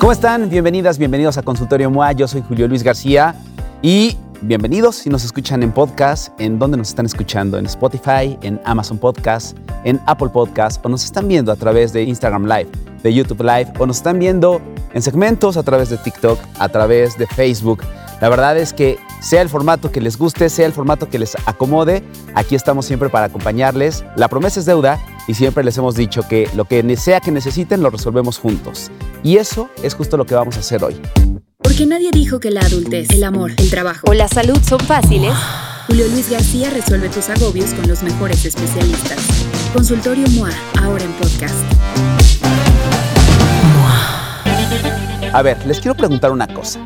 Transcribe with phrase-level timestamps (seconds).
[0.00, 0.48] ¿Cómo están?
[0.48, 2.12] Bienvenidas, bienvenidos a Consultorio MOA.
[2.12, 3.34] Yo soy Julio Luis García
[3.82, 8.58] y bienvenidos si nos escuchan en podcast, en donde nos están escuchando, en Spotify, en
[8.64, 12.70] Amazon Podcast, en Apple Podcast o nos están viendo a través de Instagram Live,
[13.02, 14.62] de YouTube Live o nos están viendo
[14.94, 17.82] en segmentos a través de TikTok, a través de Facebook.
[18.22, 21.36] La verdad es que sea el formato que les guste, sea el formato que les
[21.44, 22.02] acomode,
[22.34, 24.02] aquí estamos siempre para acompañarles.
[24.16, 24.98] La promesa es deuda
[25.30, 28.90] y siempre les hemos dicho que lo que sea que necesiten lo resolvemos juntos.
[29.22, 31.00] Y eso es justo lo que vamos a hacer hoy.
[31.62, 35.32] Porque nadie dijo que la adultez, el amor, el trabajo o la salud son fáciles.
[35.86, 39.18] Julio Luis García resuelve tus agobios con los mejores especialistas.
[39.72, 40.50] Consultorio MOA,
[40.82, 41.54] ahora en podcast.
[45.32, 46.84] A ver, les quiero preguntar una cosa.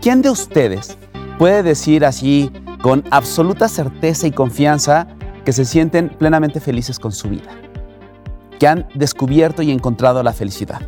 [0.00, 0.96] ¿Quién de ustedes
[1.38, 5.08] puede decir así con absoluta certeza y confianza
[5.44, 7.61] que se sienten plenamente felices con su vida?
[8.62, 10.82] Que han descubierto y encontrado la felicidad.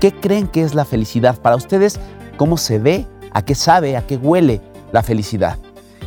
[0.00, 1.38] ¿Qué creen que es la felicidad?
[1.40, 2.00] Para ustedes,
[2.36, 3.06] ¿cómo se ve?
[3.30, 3.96] ¿A qué sabe?
[3.96, 5.56] ¿A qué huele la felicidad?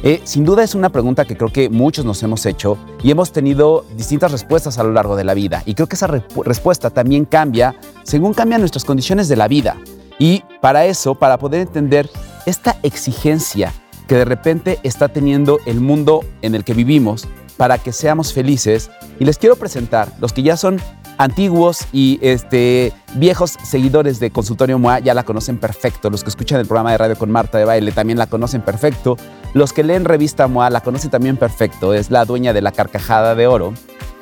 [0.03, 3.31] Eh, sin duda es una pregunta que creo que muchos nos hemos hecho y hemos
[3.31, 5.63] tenido distintas respuestas a lo largo de la vida.
[5.65, 9.77] Y creo que esa respuesta también cambia según cambian nuestras condiciones de la vida.
[10.19, 12.09] Y para eso, para poder entender
[12.45, 13.71] esta exigencia
[14.09, 18.91] que de repente está teniendo el mundo en el que vivimos para que seamos felices,
[19.19, 20.81] y les quiero presentar los que ya son
[21.17, 26.09] antiguos y este, viejos seguidores de Consultorio MOA ya la conocen perfecto.
[26.09, 29.17] Los que escuchan el programa de radio con Marta de Baile también la conocen perfecto.
[29.53, 31.93] Los que leen revista MOA la conocen también perfecto.
[31.93, 33.73] Es la dueña de la carcajada de oro.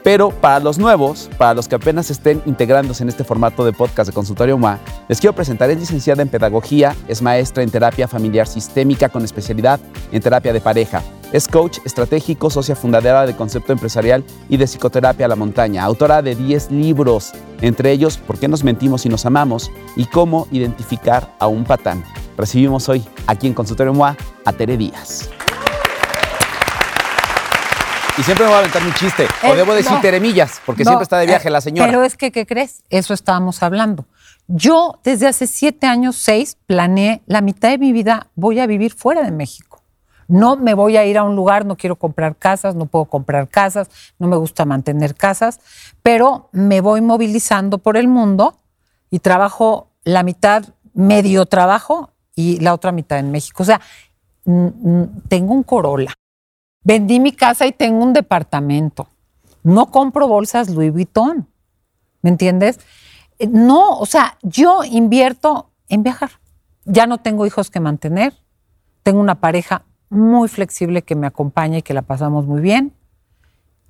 [0.03, 4.09] Pero para los nuevos, para los que apenas estén integrándose en este formato de podcast
[4.09, 5.69] de Consultorio MOA, les quiero presentar.
[5.69, 9.79] Es licenciada en Pedagogía, es maestra en Terapia Familiar Sistémica con especialidad
[10.11, 11.01] en Terapia de Pareja.
[11.31, 15.83] Es coach estratégico, socia fundadora de Concepto Empresarial y de Psicoterapia a la Montaña.
[15.83, 17.31] Autora de 10 libros,
[17.61, 19.71] entre ellos ¿Por qué nos mentimos y nos amamos?
[19.95, 22.03] y Cómo identificar a un patán.
[22.37, 25.29] Recibimos hoy, aquí en Consultorio MOA, a Tere Díaz.
[28.17, 29.25] Y siempre me va a aventar mi chiste.
[29.43, 30.01] o Eh, debo decir no.
[30.01, 31.87] teremillas, porque No, siempre está de viaje eh, la señora.
[31.87, 32.83] Pero es que, ¿qué crees?
[32.89, 34.05] Eso estábamos hablando.
[34.47, 38.93] Yo desde hace siete años, seis, planeé la mitad de mi vida voy a vivir
[38.93, 39.81] fuera de México.
[40.27, 43.49] No me voy a ir a un lugar, no quiero comprar casas, no puedo comprar
[43.49, 43.89] casas,
[44.19, 45.59] no me gusta mantener casas,
[46.01, 48.57] pero me voy movilizando por el mundo
[49.09, 53.63] y trabajo la mitad, medio trabajo y la otra mitad en México.
[53.63, 53.81] O sea,
[54.43, 56.13] tengo un Corolla.
[56.83, 59.07] Vendí mi casa y tengo un departamento.
[59.63, 61.47] No compro bolsas Louis Vuitton.
[62.21, 62.79] ¿Me entiendes?
[63.39, 66.31] Eh, No, o sea, yo invierto en viajar.
[66.85, 68.33] Ya no tengo hijos que mantener.
[69.03, 72.93] Tengo una pareja muy flexible que me acompaña y que la pasamos muy bien.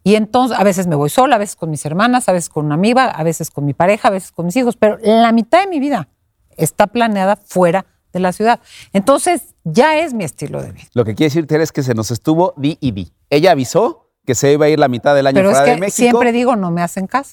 [0.03, 2.65] Y entonces, a veces me voy sola, a veces con mis hermanas, a veces con
[2.65, 5.61] una amiga, a veces con mi pareja, a veces con mis hijos, pero la mitad
[5.61, 6.09] de mi vida
[6.57, 8.59] está planeada fuera de la ciudad.
[8.93, 10.85] Entonces, ya es mi estilo de vida.
[10.93, 13.11] Lo que quiere decir, Tere, es que se nos estuvo di y di.
[13.29, 15.71] Ella avisó que se iba a ir la mitad del año Pero es fuera que
[15.71, 15.95] de México.
[15.97, 17.31] siempre digo, no me hacen caso,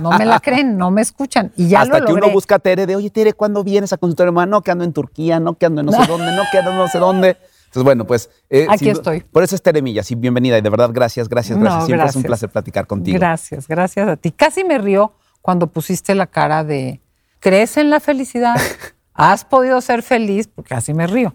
[0.00, 1.50] no me la creen, no me escuchan.
[1.56, 3.96] Y ya hasta lo que uno busca a Tere de, oye, Tere, ¿cuándo vienes a
[3.96, 4.30] consultorio?
[4.46, 6.70] No, que ando en Turquía, no, que ando en no sé dónde, no, que ando
[6.70, 7.30] en no sé dónde.
[7.64, 8.30] Entonces, bueno, pues...
[8.48, 9.20] eh, Aquí sin estoy.
[9.22, 10.56] Por eso es Tere Millas y bienvenida.
[10.58, 11.86] Y de verdad, gracias, gracias, No, gracias.
[11.86, 13.18] Siempre es un placer platicar contigo.
[13.18, 14.30] Gracias, gracias a ti.
[14.32, 17.00] Casi me río cuando pusiste la cara de,
[17.40, 18.54] ¿crees en la felicidad?
[19.20, 20.48] ¿Has podido ser feliz?
[20.48, 21.34] Porque así me río.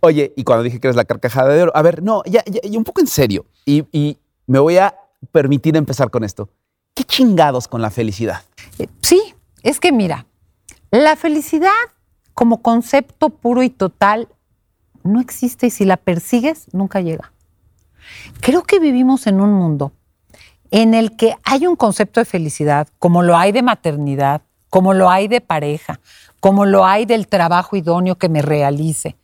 [0.00, 2.60] Oye, y cuando dije que eres la carcajada de oro, a ver, no, ya, ya,
[2.62, 3.46] ya un poco en serio.
[3.64, 4.94] Y, y me voy a
[5.32, 6.48] permitir empezar con esto.
[6.94, 8.42] ¿Qué chingados con la felicidad?
[8.78, 9.34] Eh, Sí,
[9.64, 10.26] es que mira,
[10.92, 11.72] la felicidad
[12.32, 14.28] como concepto puro y total
[15.02, 17.32] no existe y si la persigues, nunca llega.
[18.40, 19.90] Creo que vivimos en un mundo
[20.70, 25.10] en el que hay un concepto de felicidad, como lo hay de maternidad, como lo
[25.10, 26.00] hay de pareja,
[26.40, 29.16] como lo hay del trabajo idóneo que me realice,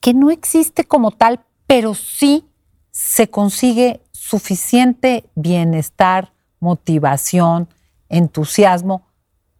[0.00, 2.46] que no existe como tal, pero sí
[2.90, 7.68] se consigue suficiente bienestar, motivación,
[8.08, 9.06] entusiasmo,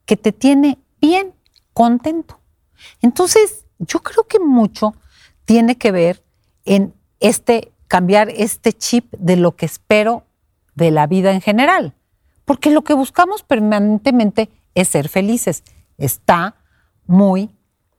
[0.05, 1.35] que te tiene bien
[1.73, 2.41] contento.
[3.01, 4.95] Entonces, yo creo que mucho
[5.45, 6.23] tiene que ver
[6.65, 10.25] en este cambiar este chip de lo que espero
[10.77, 11.95] de la vida en general,
[12.45, 15.65] porque lo que buscamos permanentemente es ser felices.
[15.99, 16.55] Está
[17.11, 17.51] muy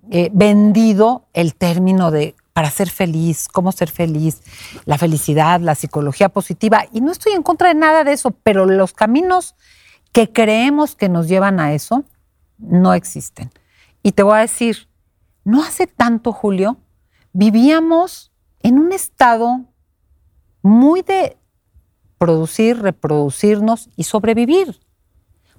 [0.09, 4.41] eh, vendido el término de para ser feliz, cómo ser feliz,
[4.85, 6.85] la felicidad, la psicología positiva.
[6.91, 9.55] Y no estoy en contra de nada de eso, pero los caminos
[10.11, 12.03] que creemos que nos llevan a eso
[12.57, 13.51] no existen.
[14.03, 14.87] Y te voy a decir,
[15.43, 16.77] no hace tanto, Julio,
[17.33, 19.61] vivíamos en un estado
[20.61, 21.37] muy de
[22.17, 24.79] producir, reproducirnos y sobrevivir.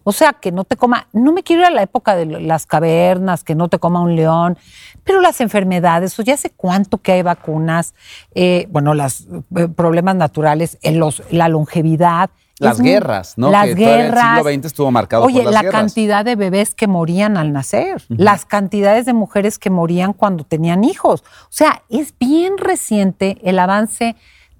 [0.05, 2.67] O sea, que no te coma, no me quiero ir a la época de las
[2.67, 4.59] cavernas, que no te coma un león,
[5.05, 7.95] pero las enfermedades, o ya sé cuánto que hay vacunas,
[8.35, 9.27] eh, bueno, los
[9.57, 12.31] eh, problemas naturales, los, la longevidad.
[12.59, 13.51] Las guerras, ¿no?
[13.51, 14.39] Las que guerras.
[14.39, 15.81] El siglo XX estuvo marcado Oye, por las la guerras.
[15.81, 20.85] cantidad de bebés que morían al nacer, las cantidades de mujeres que morían cuando tenían
[20.85, 21.25] hijos.
[21.45, 24.15] O sea, es bien reciente el avance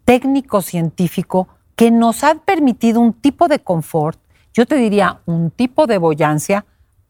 [0.05, 4.19] técnico-científico que nos ha permitido un tipo de confort,
[4.55, 6.65] yo te diría un tipo de boyancia,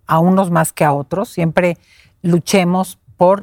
[0.07, 1.29] a unos más que a otros.
[1.29, 1.79] Siempre
[2.23, 3.43] luchemos por,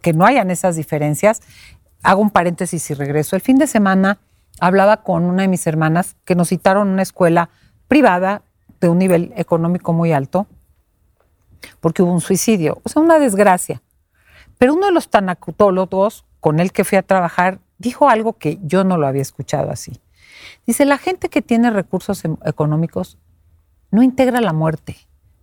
[0.00, 1.42] que no hayan esas diferencias.
[2.02, 3.34] Hago un paréntesis y regreso.
[3.34, 4.18] El fin de semana
[4.60, 7.50] hablaba con una de mis hermanas que nos citaron una escuela
[7.88, 8.42] privada
[8.80, 10.46] de un nivel económico muy alto
[11.80, 13.82] porque hubo un suicidio, o sea, una desgracia.
[14.58, 18.84] Pero uno de los tanacutólogos con el que fui a trabajar dijo algo que yo
[18.84, 20.00] no lo había escuchado así.
[20.66, 23.18] Dice, la gente que tiene recursos em- económicos
[23.90, 24.96] no integra la muerte,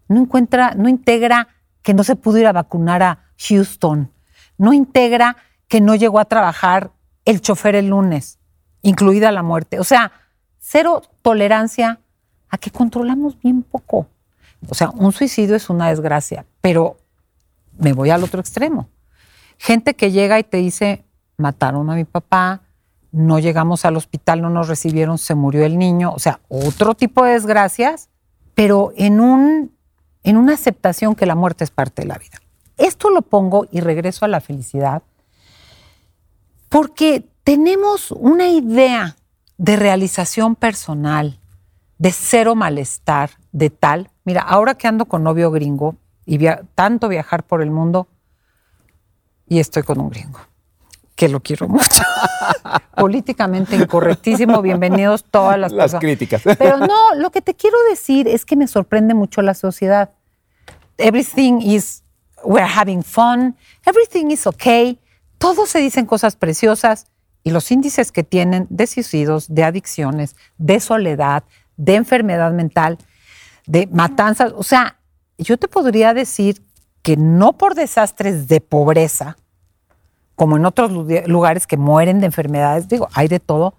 [0.07, 1.47] no encuentra, no integra
[1.81, 4.11] que no se pudo ir a vacunar a Houston,
[4.57, 5.37] no integra
[5.67, 6.91] que no llegó a trabajar
[7.25, 8.39] el chofer el lunes,
[8.81, 9.79] incluida la muerte.
[9.79, 10.11] O sea,
[10.59, 11.99] cero tolerancia
[12.49, 14.07] a que controlamos bien poco.
[14.69, 16.97] O sea, un suicidio es una desgracia, pero
[17.77, 18.89] me voy al otro extremo.
[19.57, 21.05] Gente que llega y te dice,
[21.37, 22.62] mataron a mi papá,
[23.13, 26.11] no llegamos al hospital, no nos recibieron, se murió el niño.
[26.11, 28.09] O sea, otro tipo de desgracias,
[28.55, 29.71] pero en, un,
[30.23, 32.41] en una aceptación que la muerte es parte de la vida.
[32.77, 35.03] Esto lo pongo y regreso a la felicidad,
[36.69, 39.15] porque tenemos una idea
[39.57, 41.39] de realización personal,
[41.99, 44.09] de cero malestar, de tal.
[44.23, 45.95] Mira, ahora que ando con novio gringo
[46.25, 46.39] y
[46.73, 48.07] tanto viajar por el mundo,
[49.47, 50.39] y estoy con un gringo,
[51.15, 52.03] que lo quiero mucho.
[52.95, 56.01] Políticamente incorrectísimo, bienvenidos todas las, Las personas.
[56.01, 56.41] críticas.
[56.57, 60.11] Pero no, lo que te quiero decir es que me sorprende mucho la sociedad.
[60.97, 62.03] Everything is,
[62.43, 63.55] we're having fun,
[63.85, 64.99] everything is okay,
[65.37, 67.07] todos se dicen cosas preciosas
[67.43, 71.43] y los índices que tienen de suicidios, de adicciones, de soledad,
[71.75, 72.97] de enfermedad mental,
[73.65, 74.99] de matanzas, o sea,
[75.37, 76.63] yo te podría decir
[77.01, 79.35] que no por desastres de pobreza,
[80.35, 83.75] como en otros lu- lugares que mueren de enfermedades, digo, hay de todo,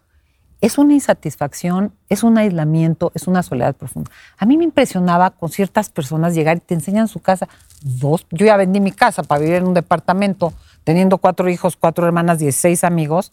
[0.61, 4.11] es una insatisfacción, es un aislamiento, es una soledad profunda.
[4.39, 7.49] A mí me impresionaba con ciertas personas llegar y te enseñan su casa.
[7.83, 10.55] Dos, yo ya vendí mi casa para vivir en un departamento,
[10.85, 13.33] teniendo cuatro hijos, cuatro hermanas, 16 amigos.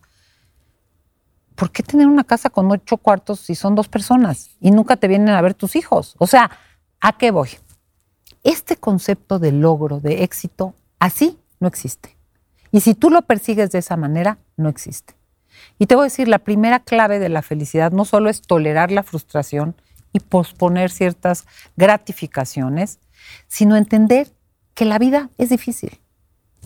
[1.56, 5.08] ¿Por qué tener una casa con ocho cuartos si son dos personas y nunca te
[5.08, 6.16] vienen a ver tus hijos?
[6.18, 6.50] O sea,
[7.00, 7.50] ¿a qué voy?
[8.44, 12.18] Este concepto de logro, de éxito, así no existe.
[12.72, 15.16] Y si tú lo persigues de esa manera, no existe.
[15.78, 18.92] Y te voy a decir, la primera clave de la felicidad no solo es tolerar
[18.92, 19.76] la frustración
[20.14, 21.46] y posponer ciertas
[21.76, 23.00] gratificaciones,
[23.48, 24.32] sino entender
[24.74, 26.00] que la vida es difícil.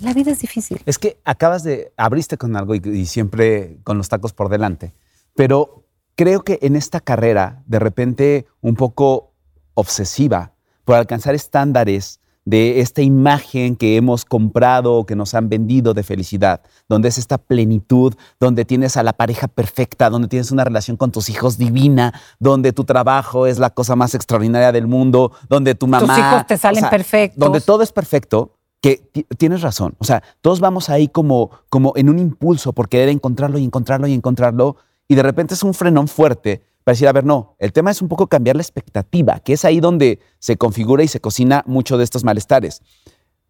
[0.01, 0.81] La vida es difícil.
[0.85, 4.93] Es que acabas de, abriste con algo y, y siempre con los tacos por delante,
[5.35, 5.85] pero
[6.15, 9.33] creo que en esta carrera, de repente un poco
[9.73, 10.53] obsesiva
[10.83, 16.03] por alcanzar estándares de esta imagen que hemos comprado o que nos han vendido de
[16.03, 20.95] felicidad, donde es esta plenitud, donde tienes a la pareja perfecta, donde tienes una relación
[20.95, 25.74] con tus hijos divina, donde tu trabajo es la cosa más extraordinaria del mundo, donde
[25.74, 26.18] tu mamá...
[26.19, 27.39] hijos te salen perfectos.
[27.39, 29.96] Donde todo es perfecto, que ti- tienes razón.
[29.98, 34.05] O sea, todos vamos ahí como, como en un impulso por querer encontrarlo y encontrarlo
[34.05, 34.77] y encontrarlo,
[35.08, 38.01] y de repente es un frenón fuerte para decir, a ver, no, el tema es
[38.04, 41.98] un poco cambiar la expectativa, que es ahí donde se configura y se cocina mucho
[41.98, 42.84] de estos malestares.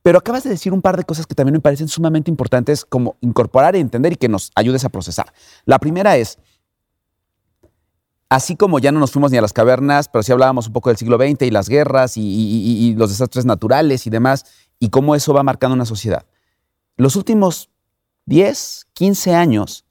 [0.02, 3.18] Pero acabas de decir un par de cosas que también me parecen sumamente importantes como
[3.20, 5.34] incorporar y entender y que nos ayudes a procesar.
[5.66, 6.40] La primera es,
[8.30, 10.90] así como ya no nos fuimos ni a las cavernas, pero sí hablábamos un poco
[10.90, 14.46] del siglo XX y las guerras y, los desastres naturales y demás,
[14.80, 16.26] y cómo eso va marcando una sociedad.
[16.96, 17.70] Los últimos
[18.28, 19.85] 10, 15 años,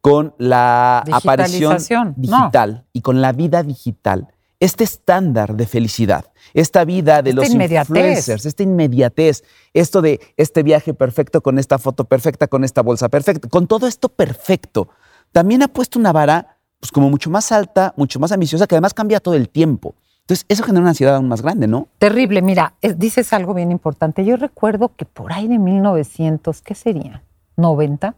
[0.00, 2.14] con la aparición no.
[2.16, 4.28] digital y con la vida digital,
[4.60, 7.88] este estándar de felicidad, esta vida de Esta los inmediatez.
[7.90, 13.08] influencers, esta inmediatez, esto de este viaje perfecto con esta foto perfecta, con esta bolsa
[13.08, 14.88] perfecta, con todo esto perfecto,
[15.32, 18.94] también ha puesto una vara pues como mucho más alta, mucho más ambiciosa, que además
[18.94, 19.96] cambia todo el tiempo.
[20.20, 21.88] Entonces, eso genera una ansiedad aún más grande, ¿no?
[21.98, 24.24] Terrible, mira, es- dices algo bien importante.
[24.24, 27.22] Yo recuerdo que por ahí de 1900, ¿qué sería?
[27.56, 28.14] 90,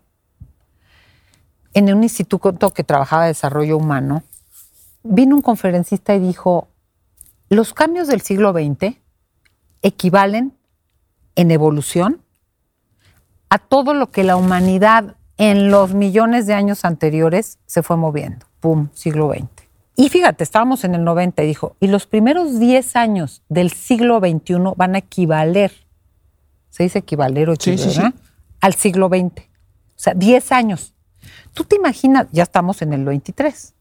[1.75, 4.23] en un instituto que trabajaba de desarrollo humano,
[5.03, 6.69] vino un conferencista y dijo,
[7.49, 8.97] los cambios del siglo XX
[9.83, 10.57] equivalen
[11.37, 12.23] en evolución
[13.49, 18.47] a todo lo que la humanidad en los millones de años anteriores se fue moviendo.
[18.61, 19.49] Pum, siglo XX.
[19.97, 24.21] Y fíjate, estábamos en el 90 y dijo, y los primeros 10 años del siglo
[24.21, 25.73] XXI van a equivaler,
[26.71, 27.55] se dice equivaler o
[28.61, 29.41] al siglo XX.
[29.41, 30.95] O sea, 10 años.
[31.54, 33.75] Tú te imaginas, ya estamos en el 23,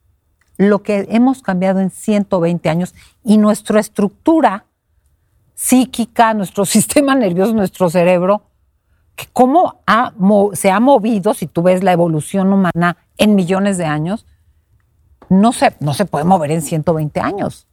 [0.57, 4.65] lo que hemos cambiado en 120 años y nuestra estructura
[5.55, 8.43] psíquica, nuestro sistema nervioso, nuestro cerebro,
[9.15, 9.81] que cómo
[10.53, 14.25] se ha movido, si tú ves la evolución humana en millones de años,
[15.29, 17.67] no se, no se puede mover en 120 años.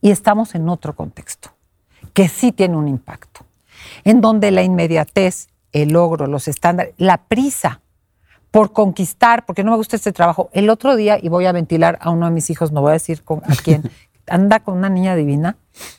[0.00, 1.50] Y estamos en otro contexto,
[2.12, 3.40] que sí tiene un impacto,
[4.04, 7.80] en donde la inmediatez, el logro, los estándares, la prisa
[8.54, 10.48] por conquistar, porque no me gusta este trabajo.
[10.52, 12.92] El otro día, y voy a ventilar a uno de mis hijos, no voy a
[12.92, 13.90] decir con, a quién,
[14.28, 15.56] anda con una niña divina,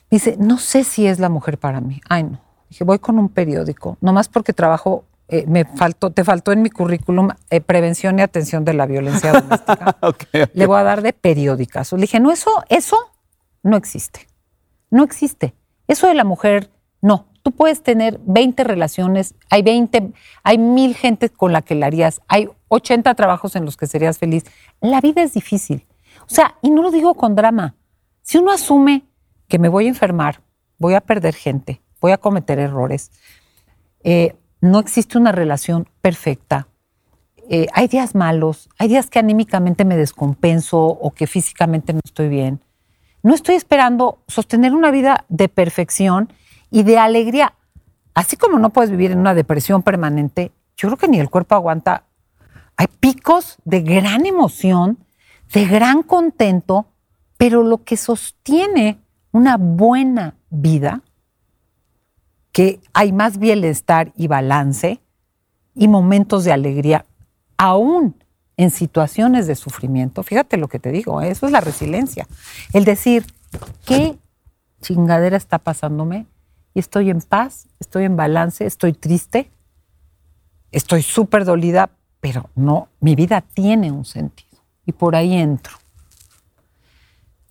[0.10, 2.00] dice, no sé si es la mujer para mí.
[2.08, 2.40] Ay, no.
[2.70, 6.70] Dije, voy con un periódico, nomás porque trabajo, eh, me faltó, te faltó en mi
[6.70, 9.98] currículum eh, prevención y atención de la violencia doméstica.
[10.54, 11.92] Le voy a dar de periódicas.
[11.92, 12.96] Le dije, no, eso, eso
[13.64, 14.28] no existe.
[14.90, 15.56] No existe.
[15.90, 16.72] Eso de la mujer,
[17.02, 17.28] no.
[17.46, 20.12] Tú puedes tener 20 relaciones, hay 20,
[20.42, 24.18] hay mil gente con la que la harías, hay 80 trabajos en los que serías
[24.18, 24.46] feliz.
[24.82, 25.86] La vida es difícil.
[26.22, 27.76] O sea, y no lo digo con drama.
[28.24, 29.04] Si uno asume
[29.48, 30.42] que me voy a enfermar,
[30.80, 33.12] voy a perder gente, voy a cometer errores,
[34.04, 36.68] eh, no existe una relación perfecta,
[37.48, 42.28] eh, hay días malos, hay días que anímicamente me descompenso o que físicamente no estoy
[42.28, 42.60] bien.
[43.22, 46.34] No estoy esperando sostener una vida de perfección
[46.76, 47.54] y de alegría.
[48.14, 51.56] Así como no puedes vivir en una depresión permanente, yo creo que ni el cuerpo
[51.56, 52.04] aguanta.
[52.76, 54.98] Hay picos de gran emoción,
[55.54, 56.88] de gran contento,
[57.38, 59.00] pero lo que sostiene
[59.32, 61.02] una buena vida,
[62.52, 65.00] que hay más bienestar y balance
[65.76, 67.06] y momentos de alegría,
[67.56, 68.22] aún
[68.58, 70.24] en situaciones de sufrimiento.
[70.24, 71.32] Fíjate lo que te digo, ¿eh?
[71.32, 72.28] eso es la resiliencia.
[72.74, 73.26] El decir,
[73.86, 74.18] ¿qué
[74.82, 76.26] chingadera está pasándome?
[76.76, 79.50] Y estoy en paz, estoy en balance, estoy triste,
[80.72, 81.90] estoy súper dolida,
[82.20, 84.62] pero no, mi vida tiene un sentido.
[84.86, 85.78] Y por ahí entro.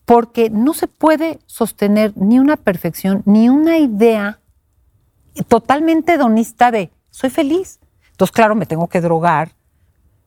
[0.05, 4.41] Porque no se puede sostener ni una perfección, ni una idea
[5.49, 7.81] totalmente hedonista de soy feliz.
[8.11, 9.53] Entonces, claro, me tengo que drogar,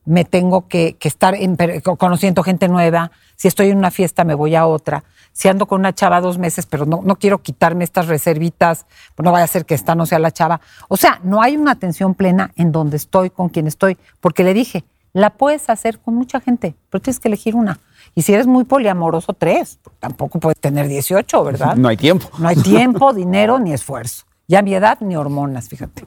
[0.04, 1.56] me tengo que, estar en-
[1.96, 3.12] conociendo gente nueva.
[3.36, 5.04] Si estoy en una fiesta, me voy a otra.
[5.38, 9.24] Si ando con una chava dos meses, pero no, no quiero quitarme estas reservitas, pues
[9.24, 10.60] no vaya a ser que esta no sea la chava.
[10.88, 14.52] O sea, no hay una atención plena en donde estoy, con quien estoy, porque le
[14.52, 17.78] dije, la puedes hacer con mucha gente, pero tienes que elegir una.
[18.16, 19.78] Y si eres muy poliamoroso, tres.
[20.00, 21.76] Tampoco puedes tener 18, ¿verdad?
[21.76, 22.28] No hay tiempo.
[22.36, 24.24] No hay tiempo, dinero ni esfuerzo.
[24.48, 26.04] Ya mi edad ni hormonas, fíjate.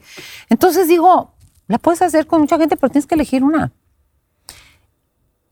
[0.50, 1.32] Entonces digo,
[1.68, 3.72] la puedes hacer con mucha gente, pero tienes que elegir una.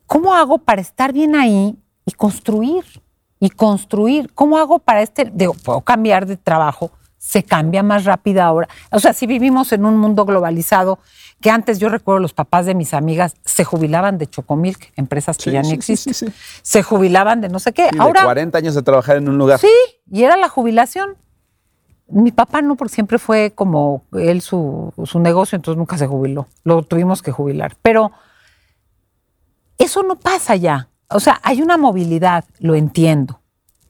[0.05, 2.83] ¿Cómo hago para estar bien ahí y construir?
[3.39, 4.31] Y construir.
[4.33, 5.29] ¿Cómo hago para este?
[5.33, 8.67] Digo, puedo cambiar de trabajo, se cambia más rápido ahora.
[8.91, 10.99] O sea, si vivimos en un mundo globalizado,
[11.41, 15.43] que antes yo recuerdo los papás de mis amigas se jubilaban de Chocomilk, empresas que
[15.45, 16.31] Sí, ya ni sí, sí, existen.
[16.33, 16.35] sí.
[16.61, 17.87] Se jubilaban de no sé qué.
[17.91, 19.59] Y de ahora 40 años de trabajar en un lugar.
[19.59, 19.71] Sí,
[20.11, 21.15] y era la jubilación.
[22.11, 26.47] Mi papá no, porque siempre fue como él su, su negocio, entonces nunca se jubiló.
[26.63, 27.77] Lo tuvimos que jubilar.
[27.81, 28.11] Pero
[29.77, 30.89] eso no pasa ya.
[31.09, 33.41] O sea, hay una movilidad, lo entiendo.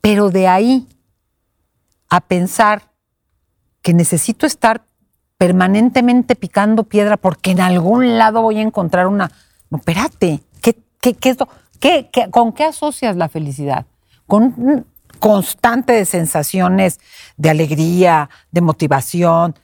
[0.01, 0.87] Pero de ahí
[2.09, 2.91] a pensar
[3.81, 4.83] que necesito estar
[5.37, 9.31] permanentemente picando piedra porque en algún lado voy a encontrar una.
[9.69, 11.35] No, espérate, ¿qué, qué, qué
[11.79, 13.85] qué- ¿con qué asocias la felicidad?
[14.27, 14.85] Con
[15.19, 16.99] constante de sensaciones
[17.37, 19.55] de alegría, de motivación.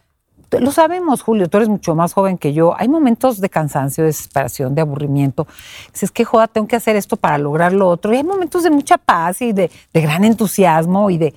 [0.59, 2.75] Lo sabemos, Julio, tú eres mucho más joven que yo.
[2.77, 5.47] Hay momentos de cansancio, de desesperación, de aburrimiento.
[5.91, 8.13] Dices, que joda, tengo que hacer esto para lograr lo otro.
[8.13, 11.33] Y hay momentos de mucha paz y de, de gran entusiasmo y de.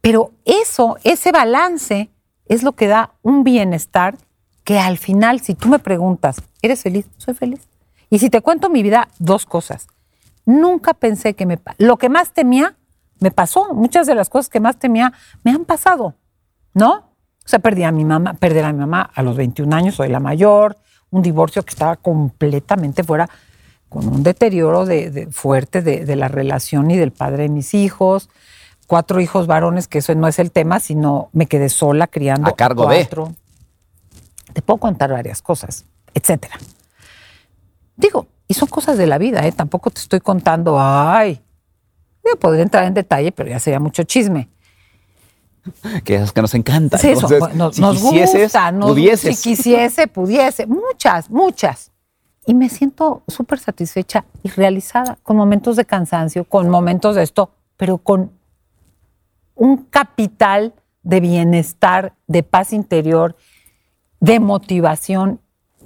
[0.00, 2.10] Pero eso, ese balance,
[2.46, 4.16] es lo que da un bienestar
[4.64, 7.06] que al final, si tú me preguntas, ¿eres feliz?
[7.18, 7.60] Soy feliz.
[8.10, 9.86] Y si te cuento mi vida, dos cosas.
[10.46, 11.58] Nunca pensé que me...
[11.78, 12.76] Lo que más temía,
[13.20, 13.74] me pasó.
[13.74, 16.14] Muchas de las cosas que más temía me han pasado,
[16.74, 17.13] ¿no?
[17.44, 20.08] O sea, perdí a mi mamá, perder a mi mamá a los 21 años, soy
[20.08, 20.76] la mayor,
[21.10, 23.28] un divorcio que estaba completamente fuera,
[23.88, 27.74] con un deterioro de, de- fuerte de, de la relación y del padre de mis
[27.74, 28.30] hijos,
[28.86, 32.56] cuatro hijos varones, que eso no es el tema, sino me quedé sola criando A
[32.56, 32.96] cargo de.
[33.00, 33.32] cuatro.
[34.52, 35.84] Te puedo contar varias cosas,
[36.14, 36.56] etcétera.
[37.96, 39.52] Digo, y son cosas de la vida, ¿eh?
[39.52, 41.40] Tampoco te estoy contando, ay,
[42.24, 44.48] yo podría entrar en detalle, pero ya sería mucho chisme.
[46.04, 46.98] Que es que nos encanta.
[46.98, 49.38] Sí, eso, Entonces, nos, si nos gusta, nos- pudieses.
[49.40, 51.90] si quisiese, pudiese, muchas, muchas.
[52.46, 57.50] y me siento súper satisfecha y realizada, con momentos de cansancio, con momentos de esto,
[57.78, 58.32] pero con
[59.54, 63.34] un capital de bienestar, de paz interior,
[64.20, 65.40] de motivación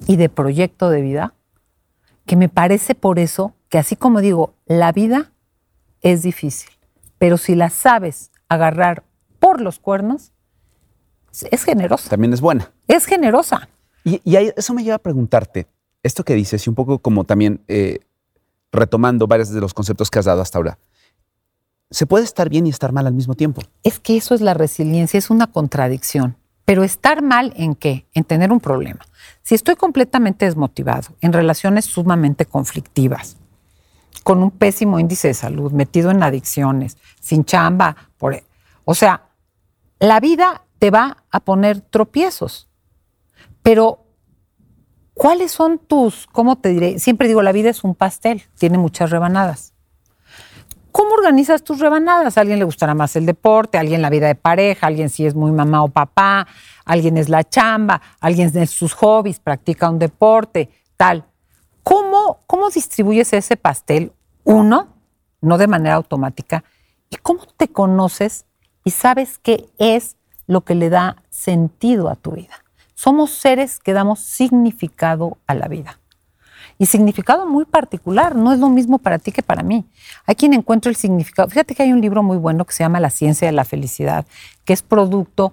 [0.09, 1.35] y de proyecto de vida,
[2.27, 5.31] que me parece por eso que así como digo, la vida
[6.01, 6.71] es difícil,
[7.19, 9.05] pero si la sabes agarrar
[9.39, 10.33] por los cuernos,
[11.51, 12.09] es generosa.
[12.09, 12.73] También es buena.
[12.87, 13.69] Es generosa.
[14.05, 14.21] Y,
[14.57, 15.67] eso me lleva a preguntarte,
[16.03, 18.01] esto que dices, y un poco como también eh,
[18.73, 20.79] retomando varios de los conceptos que has dado hasta ahora,
[21.91, 23.63] se puede estar bien y estar mal al mismo tiempo.
[23.83, 26.37] Es que eso es la resiliencia, es una contradicción.
[26.65, 28.07] Pero estar mal en qué?
[28.13, 29.01] En tener un problema.
[29.43, 33.39] Si estoy completamente desmotivado, en relaciones sumamente conflictivas,
[34.23, 38.45] con un pésimo índice de salud, metido en adicciones, sin chamba, por, e,
[38.85, 39.28] o sea,
[39.99, 42.69] la vida te va a poner tropiezos.
[43.63, 44.05] Pero,
[45.15, 46.99] ¿cuáles son tus, cómo te diré?
[46.99, 49.75] Siempre digo, la vida es un pastel, tiene muchas rebanadas.
[50.93, 52.39] ¿Cómo organizas tus rebanadas?
[52.39, 55.11] A alguien le gustará más el deporte, a alguien la vida de pareja, a alguien
[55.11, 56.47] si es muy mamá o papá, a
[56.85, 61.25] alguien es la chamba, a alguien es sus hobbies, practica un deporte, tal.
[61.83, 64.13] ¿Cómo, ¿Cómo distribuyes ese pastel?
[64.45, 64.89] Uno,
[65.41, 66.65] no de manera automática.
[67.11, 68.47] ¿Y cómo te conoces
[68.89, 70.17] y sabes qué es
[70.47, 72.65] lo que le da sentido a tu vida?
[72.95, 76.01] Somos seres que damos significado a la vida
[76.79, 78.35] y significado muy particular.
[78.35, 79.85] No es lo mismo para ti que para mí.
[80.25, 81.51] Hay quien encuentra el significado.
[81.51, 84.25] Fíjate que hay un libro muy bueno que se llama La ciencia de la felicidad,
[84.65, 85.53] que es producto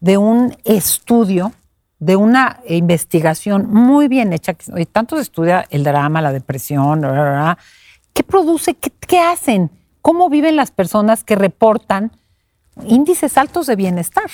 [0.00, 1.54] de un estudio,
[2.00, 4.54] de una investigación muy bien hecha.
[4.92, 7.00] Tanto se estudia el drama, la depresión,
[8.12, 8.74] ¿qué produce?
[8.74, 9.70] ¿Qué, qué hacen?
[10.02, 12.12] ¿Cómo viven las personas que reportan
[12.86, 14.30] índices altos de bienestar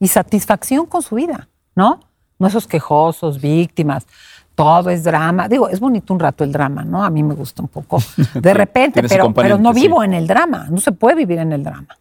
[0.00, 1.48] y satisfacción con su vida?
[1.74, 2.00] ¿No?
[2.38, 4.06] No esos quejosos, víctimas
[4.54, 5.48] todo es drama.
[5.48, 7.04] Digo, es bonito un rato el drama, ¿no?
[7.04, 7.98] A mí me gusta un poco
[8.34, 11.62] de repente, pero, pero no vivo en el drama, no se puede vivir en el
[11.62, 11.98] drama.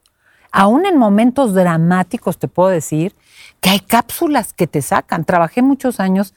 [0.51, 3.15] Aún en momentos dramáticos te puedo decir
[3.59, 5.25] que hay cápsulas que te sacan.
[5.25, 6.35] Trabajé muchos años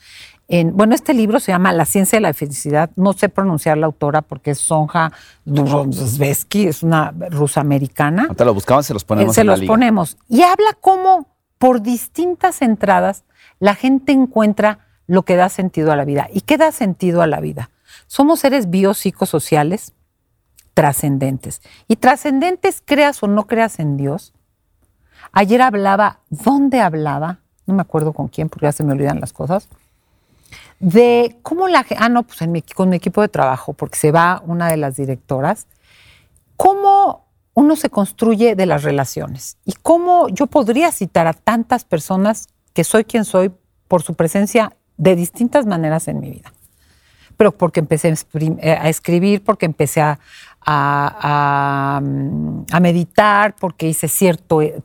[0.49, 2.91] en, bueno, este libro se llama La ciencia de la felicidad.
[2.97, 5.13] No sé pronunciar la autora porque es Sonja
[5.45, 8.23] Rozvesky, es una rusa americana.
[8.25, 9.35] Ahorita lo buscamos, se los ponemos.
[9.35, 10.17] Se los ponemos.
[10.29, 13.25] Y habla cómo por distintas entradas
[13.59, 16.29] la gente encuentra lo que da sentido a la vida.
[16.33, 17.71] ¿Y qué da sentido a la vida?
[18.07, 19.95] Somos seres biopsicosociales
[20.75, 21.63] trascendentes.
[21.89, 24.35] Y trascendentes, creas o no creas en Dios.
[25.33, 27.39] Ayer hablaba, ¿dónde hablaba?
[27.67, 29.69] No me acuerdo con quién, porque ya se me olvidan las cosas.
[30.79, 32.39] De cómo la ah, no, pues
[32.75, 35.67] con mi equipo de trabajo, porque se va una de las directoras,
[36.57, 42.49] cómo uno se construye de las relaciones y cómo yo podría citar a tantas personas
[42.75, 43.51] que soy quien soy
[43.89, 46.53] por su presencia de distintas maneras en mi vida.
[47.39, 50.19] Pero porque empecé eh, a escribir, porque empecé a,
[50.67, 52.01] a,
[52.81, 54.63] meditar, porque hice cierto...
[54.63, 54.83] Eh,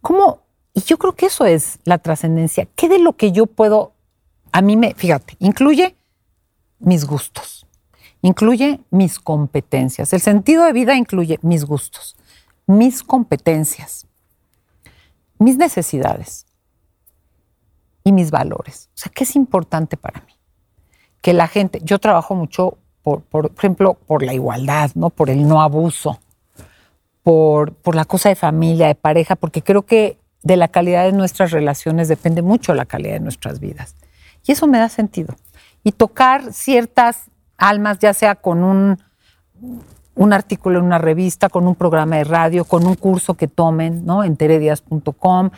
[0.00, 0.42] ¿Cómo?
[0.74, 2.68] Y yo creo que eso es la trascendencia.
[2.76, 3.92] ¿Qué de lo que yo puedo...
[4.56, 4.94] A mí me...
[4.94, 5.96] Fíjate, incluye
[6.78, 7.66] mis gustos,
[8.22, 10.12] incluye mis competencias.
[10.14, 12.16] El sentido de vida incluye mis gustos,
[12.66, 14.06] mis competencias,
[15.38, 16.46] mis necesidades,
[18.06, 18.88] y mis valores.
[18.94, 20.32] O sea, ¿qué es importante para mí?
[21.20, 25.10] Que la gente, yo trabajo mucho, por, por, ejemplo, por la igualdad, ¿no?
[25.10, 26.20] Por el no abuso,
[27.24, 31.12] por, por la cosa de familia, de pareja, porque creo que de la calidad de
[31.12, 33.96] nuestras relaciones depende mucho la calidad de nuestras vidas.
[34.46, 35.34] Y eso me da sentido.
[35.82, 37.24] Y tocar ciertas
[37.58, 38.98] almas, ya sea con un,
[40.14, 44.04] un artículo en una revista, con un programa de radio, con un curso que tomen,
[44.04, 44.24] ¿no?
[44.24, 45.50] En teredias.com,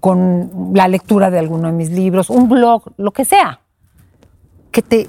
[0.00, 3.60] con la lectura de alguno de mis libros, un blog, lo que sea,
[4.70, 5.08] que te,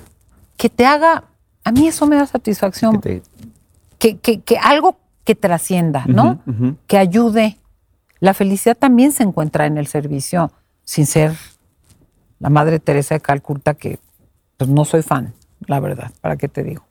[0.58, 1.24] que te haga,
[1.64, 6.40] a mí eso me da satisfacción, que, que, algo que trascienda, ¿no?
[6.88, 7.58] Que ayude.
[8.20, 10.52] La felicidad también se encuentra en el servicio,
[10.84, 11.34] sin ser
[12.40, 14.00] la Madre Teresa de Calcuta, que
[14.58, 15.34] pues no soy fan,
[15.68, 16.90] la verdad, ¿para qué te digo?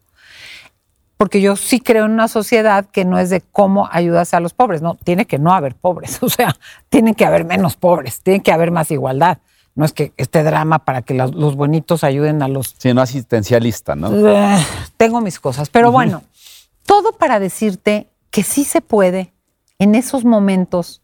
[1.19, 4.55] porque yo sí creo en una sociedad que no es de cómo ayudas a los
[4.55, 6.57] pobres, no, tiene que no haber pobres, o sea,
[6.89, 9.39] tiene que haber menos pobres, tiene que haber más igualdad.
[9.75, 12.75] No es que este drama para que los, los bonitos ayuden a los...
[12.79, 14.29] Sí, no asistencialista, ¿no?
[14.29, 14.59] Eh,
[14.97, 16.23] tengo mis cosas, pero bueno,
[16.85, 19.33] todo para decirte que sí se puede
[19.79, 21.03] en esos momentos,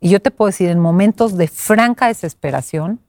[0.00, 3.00] y yo te puedo decir, en momentos de franca desesperación,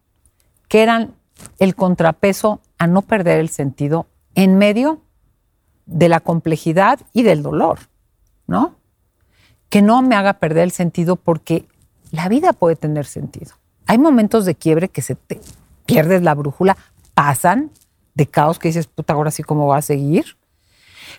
[0.67, 1.15] que eran
[1.60, 5.01] el contrapeso a no perder el sentido en medio
[5.86, 7.80] de la complejidad y del dolor,
[8.45, 8.75] ¿no?
[9.69, 11.65] Que no me haga perder el sentido porque
[12.12, 13.53] la vida puede tener sentido.
[13.86, 15.39] Hay momentos de quiebre que se te
[15.86, 16.77] pierdes la brújula,
[17.13, 17.71] pasan,
[18.13, 20.38] de caos que dices, puta, ahora sí cómo va a seguir.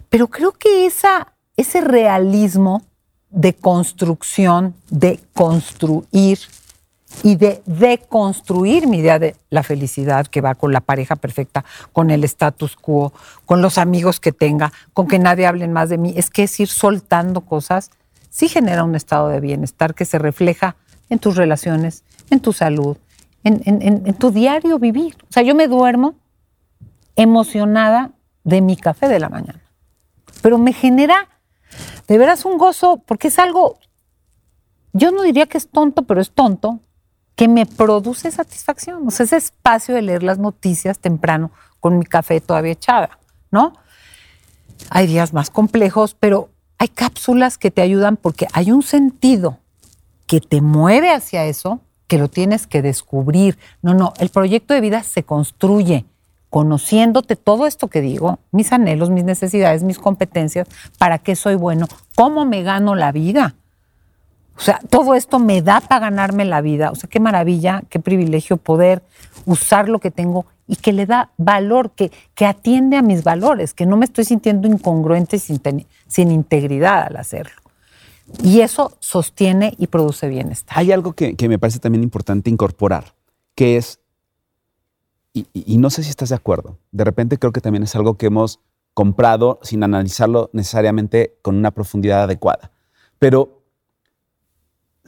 [0.09, 2.83] Pero creo que ese realismo
[3.31, 6.39] de construcción, de construir
[7.23, 12.11] y de deconstruir mi idea de la felicidad que va con la pareja perfecta, con
[12.11, 13.13] el status quo,
[13.47, 16.61] con los amigos que tenga, con que nadie hable más de mí, es que es
[16.61, 17.91] ir soltando cosas,
[18.31, 20.77] sí genera un estado de bienestar que se refleja
[21.09, 22.97] en tus relaciones, en tu salud,
[23.43, 25.17] en, en tu diario vivir.
[25.23, 26.15] O sea, yo me duermo
[27.17, 28.13] emocionada
[28.45, 29.63] de mi café de la mañana,
[30.43, 31.29] pero me genera
[32.07, 33.79] de veras un gozo, porque es algo,
[34.93, 36.81] yo no diría que es tonto, pero es tonto,
[37.39, 39.07] que me produce satisfacción.
[39.07, 43.21] O sea, ese espacio de leer las noticias temprano con mi café todavía echada,
[43.53, 43.75] ¿no?
[44.91, 46.49] Hay días más complejos, pero
[46.79, 49.61] hay cápsulas que te ayudan porque hay un sentido
[50.27, 53.57] que te mueve hacia eso que lo tienes que descubrir.
[53.83, 56.07] No, no, el proyecto de vida se construye
[56.51, 60.67] conociéndote todo esto que digo, mis anhelos, mis necesidades, mis competencias,
[60.99, 63.55] para qué soy bueno, cómo me gano la vida.
[64.59, 66.91] O sea, todo esto me da para ganarme la vida.
[66.91, 69.03] O sea, qué maravilla, qué privilegio poder
[69.47, 73.73] usar lo que tengo y que le da valor, que, que atiende a mis valores,
[73.73, 75.61] que no me estoy sintiendo incongruente sin,
[76.07, 77.63] sin integridad al hacerlo.
[78.43, 80.77] Y eso sostiene y produce bienestar.
[80.77, 83.15] Hay algo que, que me parece también importante incorporar,
[83.55, 84.01] que es
[85.33, 88.27] y, no sé si estás de acuerdo, de repente creo que también es algo que
[88.27, 88.61] hemos
[88.95, 92.73] comprado sin analizarlo necesariamente con una profundidad adecuada.
[93.19, 93.58] Pero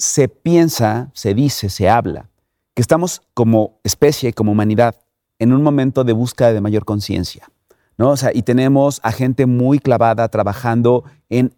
[0.01, 2.31] se piensa, se dice, se habla,
[2.75, 4.97] que estamos como especie, como humanidad,
[5.39, 7.51] en un momento de búsqueda de mayor conciencia.
[7.99, 8.11] ¿no?
[8.11, 11.55] O sea, y tenemos a gente muy clavada trabajando en,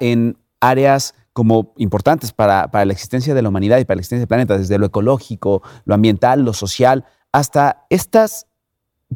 [0.00, 4.22] en áreas como importantes para, para, la existencia de la humanidad y para la existencia
[4.22, 8.46] del planeta, desde lo ecológico, lo ambiental, lo social, hasta estas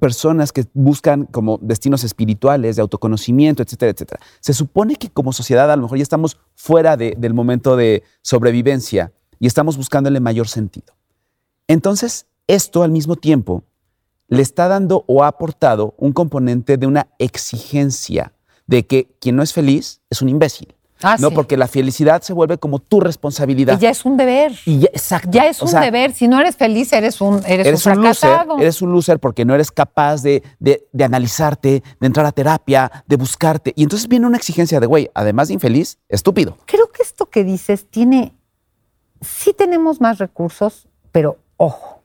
[0.01, 4.20] personas que buscan como destinos espirituales, de autoconocimiento, etcétera, etcétera.
[4.40, 9.12] Se supone que como sociedad a lo mejor ya estamos fuera del momento de sobrevivencia
[9.40, 10.94] y estamos buscándole mayor sentido.
[11.66, 13.64] Entonces, esto al mismo tiempo
[14.29, 18.33] le está dando o ha aportado un componente de una exigencia
[18.66, 20.74] de que quien no es feliz es un imbécil.
[21.03, 23.79] Ah, no, porque la felicidad se vuelve como tu responsabilidad.
[23.79, 24.53] Y ya es un deber.
[24.65, 25.31] Y ya, exacto.
[25.31, 26.13] Ya es un deber.
[26.13, 28.47] Si no eres feliz, eres un, eres, un, loser.
[28.59, 33.05] Eres un loser porque no eres capaz de, de, de, analizarte, de entrar a terapia,
[33.07, 33.73] de buscarte.
[33.77, 36.57] Y entonces viene una exigencia de, güey, además de infeliz, estúpido.
[36.67, 38.35] Creo que esto que dices tiene.
[39.21, 42.03] Sí tenemos más recursos, pero ojo,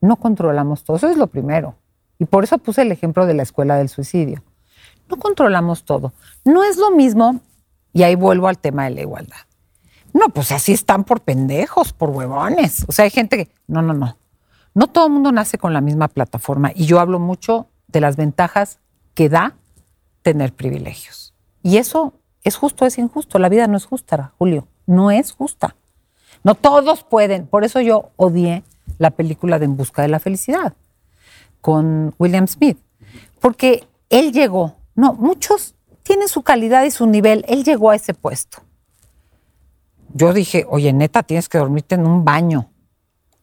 [0.00, 0.96] no controlamos todo.
[0.96, 1.76] Eso es lo primero.
[2.18, 4.42] Y por eso puse el ejemplo de la escuela del suicidio.
[5.08, 6.12] No controlamos todo.
[6.44, 7.40] No es lo mismo
[7.94, 9.38] y ahí vuelvo al tema de la igualdad.
[10.12, 12.84] No, pues así están por pendejos, por huevones.
[12.88, 13.48] O sea, hay gente que.
[13.66, 14.18] No, no, no.
[14.74, 16.72] No todo el mundo nace con la misma plataforma.
[16.74, 18.80] Y yo hablo mucho de las ventajas
[19.14, 19.56] que da
[20.22, 21.34] tener privilegios.
[21.62, 23.38] Y eso es justo, es injusto.
[23.38, 24.66] La vida no es justa, Julio.
[24.86, 25.76] No es justa.
[26.42, 27.46] No todos pueden.
[27.46, 28.64] Por eso yo odié
[28.98, 30.74] la película de En Busca de la Felicidad
[31.60, 32.78] con William Smith.
[33.40, 34.76] Porque él llegó.
[34.94, 35.73] No, muchos
[36.04, 37.44] tiene su calidad y su nivel.
[37.48, 38.58] Él llegó a ese puesto.
[40.12, 42.70] Yo dije, oye, neta, tienes que dormirte en un baño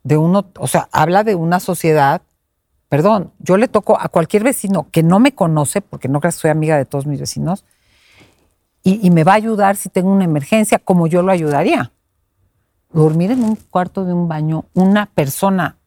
[0.04, 2.22] de uno, o sea, habla de una sociedad.
[2.88, 6.42] Perdón, yo le toco a cualquier vecino que no me conoce, porque no creas que
[6.42, 7.66] soy amiga de todos mis vecinos,
[8.84, 11.92] y, me va a ayudar si tengo una emergencia, como yo lo ayudaría.
[12.92, 15.78] Dormir en un cuarto de un baño, una persona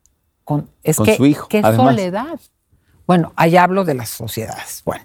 [0.45, 2.39] con, es que, su hijo, qué soledad.
[3.05, 4.83] Bueno, ahí hablo de las sociedades.
[4.85, 5.05] Bueno,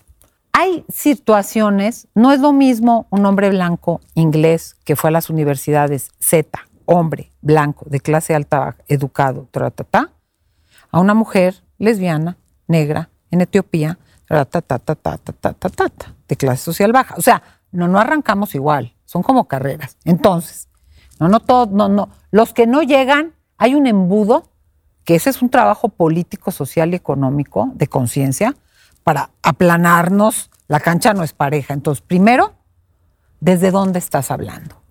[0.60, 6.12] hay situaciones, no es lo mismo un hombre blanco inglés que fue a las universidades
[6.20, 9.48] Z, hombre blanco de clase alta, educado,
[10.92, 12.36] a una mujer lesbiana,
[12.68, 14.00] negra, en Etiopía,
[16.28, 17.16] de clase social baja.
[17.18, 17.42] O sea,
[17.72, 19.98] no, no arrancamos igual, son como carreras.
[20.04, 20.68] Entonces,
[21.22, 22.10] no, no todos, no, no.
[22.32, 24.52] Los que no llegan, hay un embudo,
[25.06, 28.58] que ese es un trabajo político, social y económico de conciencia,
[29.04, 31.74] para aplanarnos, la cancha no es pareja.
[31.74, 32.54] Entonces, primero,
[33.40, 34.82] ¿desde dónde estás hablando?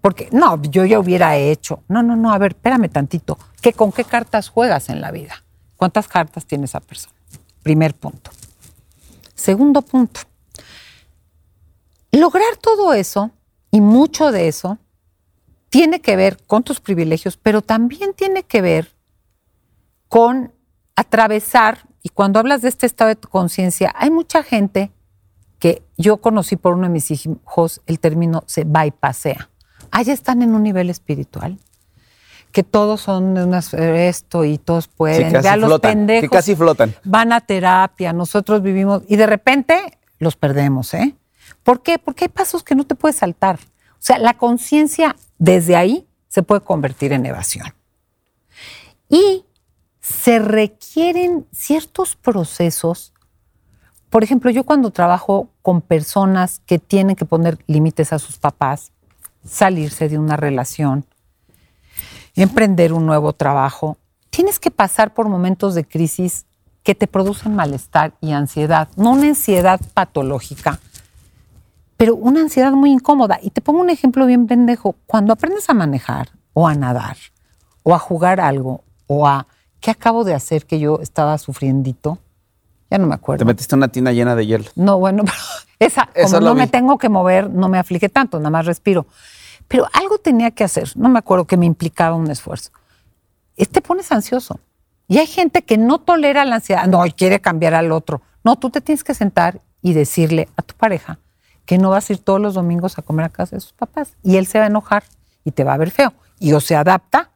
[0.00, 1.82] Porque, no, yo ya hubiera hecho.
[1.88, 3.38] No, no, no, a ver, espérame tantito.
[3.60, 5.44] ¿Qué, ¿Con qué cartas juegas en la vida?
[5.76, 7.14] ¿Cuántas cartas tiene esa persona?
[7.62, 8.30] Primer punto.
[9.34, 10.20] Segundo punto.
[12.12, 13.30] Lograr todo eso,
[13.70, 14.78] y mucho de eso,
[15.68, 18.92] tiene que ver con tus privilegios, pero también tiene que ver
[20.08, 20.52] con
[20.96, 24.90] atravesar y cuando hablas de este estado de conciencia, hay mucha gente
[25.58, 29.50] que yo conocí por uno de mis hijos, el término se bypasea.
[29.90, 31.58] Allá están en un nivel espiritual
[32.52, 35.30] que todos son de unas, esto y todos Sí, pueden.
[35.32, 36.22] casi Vea los flotan, pendejos.
[36.22, 36.94] que casi flotan.
[37.04, 41.14] Van a terapia, nosotros vivimos y de repente los perdemos, ¿eh?
[41.62, 41.98] ¿Por qué?
[41.98, 43.58] Porque hay pasos que no te puedes saltar.
[43.92, 47.72] O sea, la conciencia desde ahí se puede convertir en evasión.
[49.08, 49.44] Y
[50.10, 53.12] se requieren ciertos procesos.
[54.10, 58.92] Por ejemplo, yo cuando trabajo con personas que tienen que poner límites a sus papás,
[59.44, 61.06] salirse de una relación,
[62.34, 63.96] emprender un nuevo trabajo,
[64.30, 66.44] tienes que pasar por momentos de crisis
[66.82, 70.80] que te producen malestar y ansiedad, no una ansiedad patológica,
[71.96, 73.38] pero una ansiedad muy incómoda.
[73.42, 74.96] Y te pongo un ejemplo bien pendejo.
[75.06, 77.16] Cuando aprendes a manejar o a nadar
[77.82, 79.46] o a jugar algo o a
[79.80, 82.18] qué acabo de hacer que yo estaba sufriendito,
[82.90, 83.40] ya no me acuerdo.
[83.40, 84.64] Te metiste en una tina llena de hielo.
[84.74, 85.38] No, bueno, pero
[85.78, 86.70] esa, Eso como no me vi.
[86.70, 89.06] tengo que mover, no me aflige tanto, nada más respiro.
[89.68, 92.70] Pero algo tenía que hacer, no me acuerdo que me implicaba un esfuerzo.
[93.56, 94.58] Es- Te pones ansioso.
[95.06, 98.22] Y hay gente que no tolera la ansiedad, no, y quiere cambiar al otro.
[98.44, 101.18] No, tú te tienes que sentar y decirle a tu pareja
[101.66, 104.16] que no vas a ir todos los domingos a comer a casa de sus papás.
[104.22, 105.04] Y él se va a enojar
[105.44, 106.12] y te va a ver feo.
[106.38, 107.30] Y o se adapta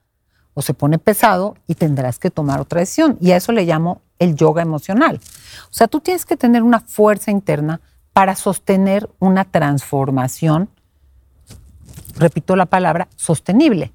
[0.55, 3.19] o se pone pesado y tendrás que tomar otra decisión.
[3.21, 5.21] Y a eso le llamo el yoga emocional.
[5.65, 7.81] O sea, tú tienes que tener una fuerza interna
[8.13, 10.71] para sostener una transformación,
[12.17, 13.93] repito la palabra, sostenible.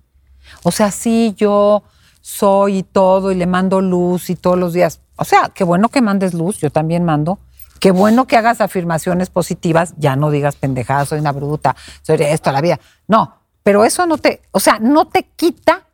[0.63, 1.83] O sea, sí, yo
[2.21, 4.99] soy y todo y le mando luz y todos los días.
[5.15, 7.39] O sea, qué bueno que mandes luz, yo también mando.
[7.79, 12.49] Qué bueno que hagas afirmaciones positivas, ya no digas pendejada, soy una bruta, soy esto
[12.49, 12.77] a la vida.
[13.07, 15.87] No, pero eso no te, o sea, no te quita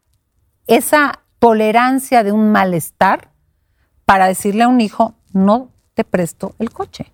[0.67, 3.31] esa tolerancia de un malestar
[4.05, 7.11] para decirle a un hijo, no te presto el coche.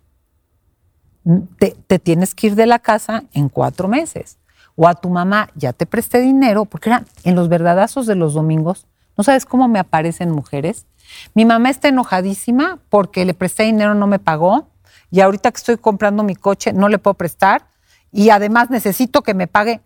[1.58, 4.38] Te, tienes que ir de la casa en cuatro meses.
[4.76, 8.34] O a tu mamá, ya te presté dinero, porque eran en los verdadazos de los
[8.34, 8.88] domingos,
[9.18, 10.86] ¿no sabes cómo me aparecen mujeres?
[11.34, 14.70] Mi mamá está enojadísima porque le presté dinero, no me pagó,
[15.12, 17.68] y ahorita que estoy comprando mi coche, no le puedo prestar,
[18.12, 19.82] y además necesito que me pague.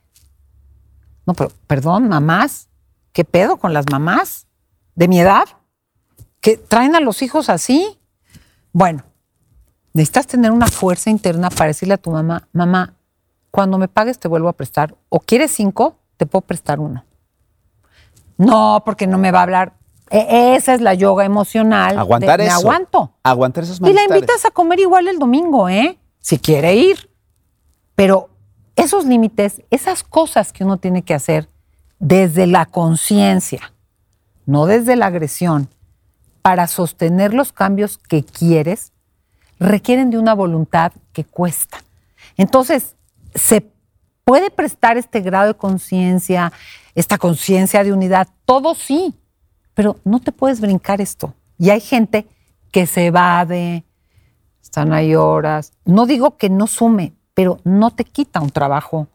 [1.26, 2.70] No, pero perdón, mamás,
[3.16, 4.46] ¿qué pedo con las mamás
[4.96, 5.46] de mi edad?
[6.42, 7.98] que traen a los hijos así.
[8.72, 9.04] Bueno,
[9.94, 12.94] necesitas tener una fuerza interna para decirle a tu mamá, mamá,
[13.50, 14.96] cuando me pagues te vuelvo a prestar.
[15.10, 17.04] O quieres cinco, te puedo prestar uno.
[18.38, 19.74] No, porque no me va a hablar.
[20.12, 21.96] E- esa es la yoga emocional.
[21.96, 22.56] de- Aguantar me eso.
[22.58, 23.16] aguanto.
[23.24, 25.98] Aguantar esos Y la invitas a comer igual el domingo, ¿eh?
[26.20, 27.10] Si quiere ir.
[27.96, 28.30] Pero
[28.76, 31.50] esos límites, esas cosas que uno tiene que hacer
[32.00, 33.74] desde la conciencia,
[34.46, 35.70] no desde la agresión,
[36.42, 38.92] para sostener los cambios que quieres,
[39.60, 41.80] requieren de una voluntad que cuesta.
[42.38, 42.96] Entonces,
[43.34, 43.72] se
[44.24, 46.52] puede prestar este grado de conciencia,
[46.94, 49.16] esta conciencia de unidad, todo sí,
[49.74, 51.34] pero no te puedes brincar esto.
[51.58, 52.28] Y hay gente
[52.72, 53.86] que se evade,
[54.62, 55.74] están ahí horas.
[55.86, 59.08] No digo que no sume, pero no te quita un trabajo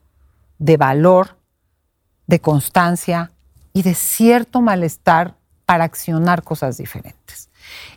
[0.59, 1.37] de valor,
[2.31, 3.33] de constancia
[3.73, 5.35] y de cierto malestar
[5.67, 7.51] para accionar cosas diferentes.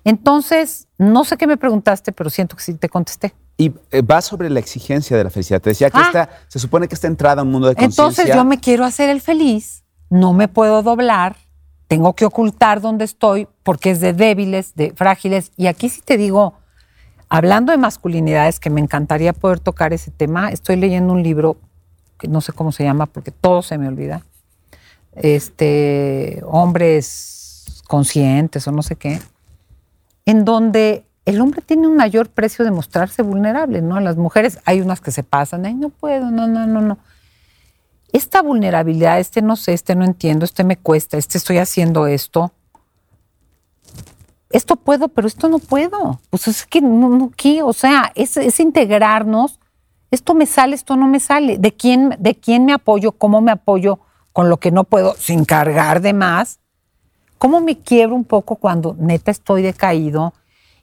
[0.03, 3.33] Entonces, no sé qué me preguntaste, pero siento que sí te contesté.
[3.57, 5.61] Y eh, va sobre la exigencia de la felicidad.
[5.61, 6.05] Te decía que Ah.
[6.07, 8.03] esta, se supone que está entrada a un mundo de conciencia.
[8.03, 11.37] Entonces yo me quiero hacer el feliz, no me puedo doblar,
[11.87, 15.51] tengo que ocultar donde estoy porque es de débiles, de frágiles.
[15.55, 16.55] Y aquí sí te digo,
[17.29, 21.57] hablando de masculinidades, que me encantaría poder tocar ese tema, estoy leyendo un libro
[22.17, 24.23] que no sé cómo se llama porque todo se me olvida.
[25.13, 29.19] Este, hombres conscientes o no sé qué,
[30.25, 33.99] en donde el hombre tiene un mayor precio de mostrarse vulnerable, ¿no?
[33.99, 36.97] Las mujeres, hay unas que se pasan, ay, no puedo, no, no, no, no.
[38.11, 42.51] Esta vulnerabilidad, este no sé, este no entiendo, este me cuesta, este estoy haciendo esto.
[44.49, 46.19] Esto puedo, pero esto no puedo.
[46.29, 47.31] Pues es que, no, no.
[47.63, 49.59] O sea, es, es integrarnos.
[50.13, 51.57] Esto me sale, esto no me sale.
[51.57, 53.13] ¿De quién, ¿De quién me apoyo?
[53.13, 53.97] ¿Cómo me apoyo
[54.31, 56.59] con lo que no puedo sin cargar de más?
[57.39, 60.35] ¿Cómo me quiebro un poco cuando neta estoy decaído?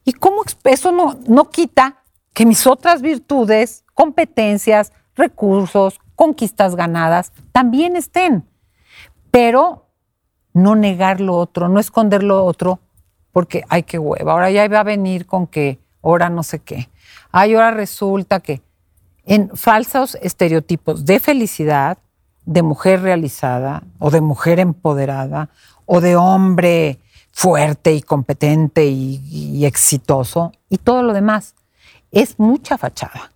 [0.05, 2.03] ¿Y cómo eso no, no quita
[2.35, 8.49] que mis otras virtudes, competencias, recursos, conquistas ganadas también estén?
[9.31, 9.87] Pero
[10.55, 12.81] no negar lo otro, no esconder lo otro,
[13.31, 14.33] porque ay, qué hueva.
[14.33, 16.91] Ahora ya va a venir con que ahora no sé qué.
[17.31, 18.61] Ay, ahora resulta que
[19.31, 21.99] en falsos estereotipos de felicidad,
[22.47, 25.51] de mujer realizada o de mujer empoderada
[25.87, 26.99] o de hombre
[27.31, 31.55] fuerte y competente y, exitoso y todo lo demás.
[32.11, 33.31] Es mucha fachada.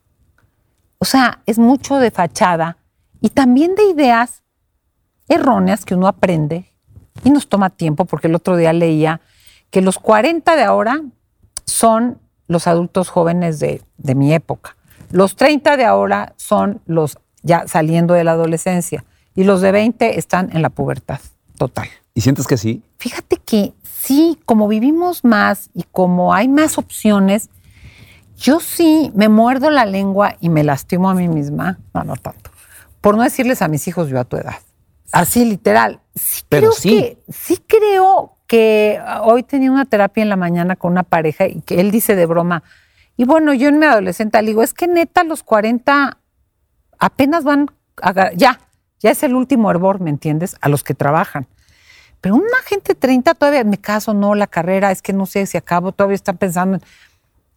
[0.99, 2.77] O sea, es mucho de fachada
[3.21, 4.43] y también de ideas
[5.29, 6.73] erróneas que uno aprende
[7.23, 9.21] y nos toma tiempo porque el otro día leía
[9.71, 11.03] que los 40 de ahora
[11.67, 14.75] son los adultos jóvenes de mi época.
[15.11, 20.19] Los 30 de ahora son los ya saliendo de la adolescencia y los de 20
[20.19, 21.21] están en la pubertad
[21.59, 21.89] total.
[22.15, 22.83] ¿Y sientes que sí?
[22.99, 27.51] Fíjate que sí, como vivimos más y como hay más opciones,
[28.37, 32.51] yo sí me muerdo la lengua y me lastimo a mí misma, no, no tanto,
[33.01, 34.57] por no decirles a mis hijos yo a tu edad.
[35.13, 36.01] Así literal.
[36.15, 36.89] Sí Pero creo sí.
[36.89, 41.61] que sí creo que hoy tenía una terapia en la mañana con una pareja y
[41.61, 42.63] que él dice de broma,
[43.17, 46.19] y bueno, yo en mi adolescente le digo, es que neta los 40
[46.99, 47.71] apenas van,
[48.03, 48.61] a, ya,
[49.01, 50.57] ya es el último hervor, ¿me entiendes?
[50.61, 51.47] A los que trabajan.
[52.21, 55.45] Pero una gente de 30 todavía, me caso, no, la carrera, es que no sé
[55.47, 56.77] si acabo, todavía están pensando.
[56.77, 56.83] en-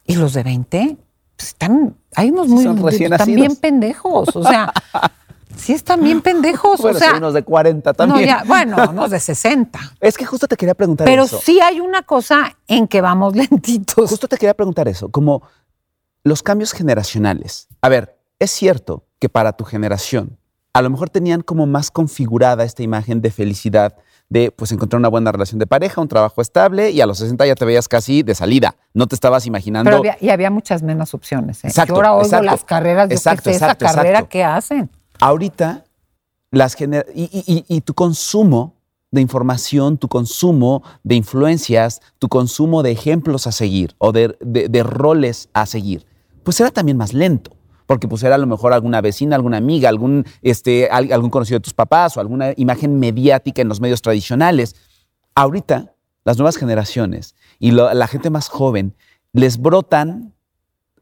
[0.05, 0.97] Y los de 20,
[1.37, 4.73] pues están, hay unos muy, son recién están bien pendejos, o sea,
[5.57, 7.15] sí están bien pendejos, Bueno, o sea.
[7.17, 8.27] unos de 40 no, también.
[8.27, 9.79] ya, bueno, unos de 60.
[9.99, 11.39] Es que justo te quería preguntar Pero eso.
[11.43, 14.09] sí hay una cosa en que vamos lentitos.
[14.09, 15.41] Justo te quería preguntar eso, como
[16.23, 17.67] los cambios generacionales.
[17.81, 20.37] A ver, es cierto que para tu generación
[20.73, 23.95] a lo mejor tenían como más configurada esta imagen de felicidad,
[24.29, 27.47] de pues encontrar una buena relación de pareja, un trabajo estable y a los 60
[27.47, 28.75] ya te veías casi de salida.
[28.93, 29.87] No te estabas imaginando.
[29.89, 31.63] Pero había, y había muchas menos opciones.
[31.63, 31.69] ¿eh?
[31.69, 32.45] Exacto, Yo ahora oigo exacto.
[32.45, 34.23] las carreras, yo Exacto, sé, exacto, esa carrera.
[34.29, 34.91] ¿qué hacen?
[35.19, 35.85] Ahorita
[36.51, 38.75] las gener- y, tu consumo
[39.11, 45.49] de información, tu consumo de influencias, tu consumo de ejemplos a seguir o de, roles
[45.53, 46.05] a seguir,
[46.43, 47.51] pues era también más lento.
[47.85, 51.57] Porque pues era a lo mejor alguna vecina, alguna amiga, algún, este, al- algún conocido
[51.59, 54.75] de tus papás o alguna imagen mediática en los medios tradicionales.
[55.35, 55.93] Ahorita,
[56.25, 58.93] las nuevas generaciones y la gente más joven
[59.31, 60.33] les brotan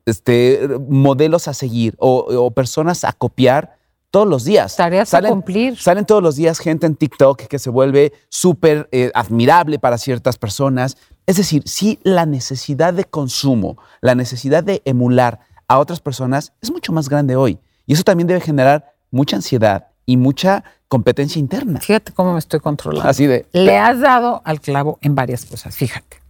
[0.06, 3.80] este, modelos a seguir o personas a copiar
[4.16, 4.78] todos los días.
[4.78, 5.78] Tareas a cumplir.
[5.78, 10.38] Salen todos los días gente en TikTok que se vuelve súper eh, admirable para ciertas
[10.38, 10.96] personas.
[11.26, 16.72] Es decir, sí, la necesidad de consumo, la necesidad de emular a otras personas es
[16.72, 17.60] mucho más grande hoy.
[17.86, 21.82] Y eso también debe generar mucha ansiedad y mucha competencia interna.
[21.82, 23.10] Fíjate cómo me estoy controlando.
[23.10, 23.46] Así de...
[23.52, 26.22] Le has dado al clavo en varias cosas, fíjate.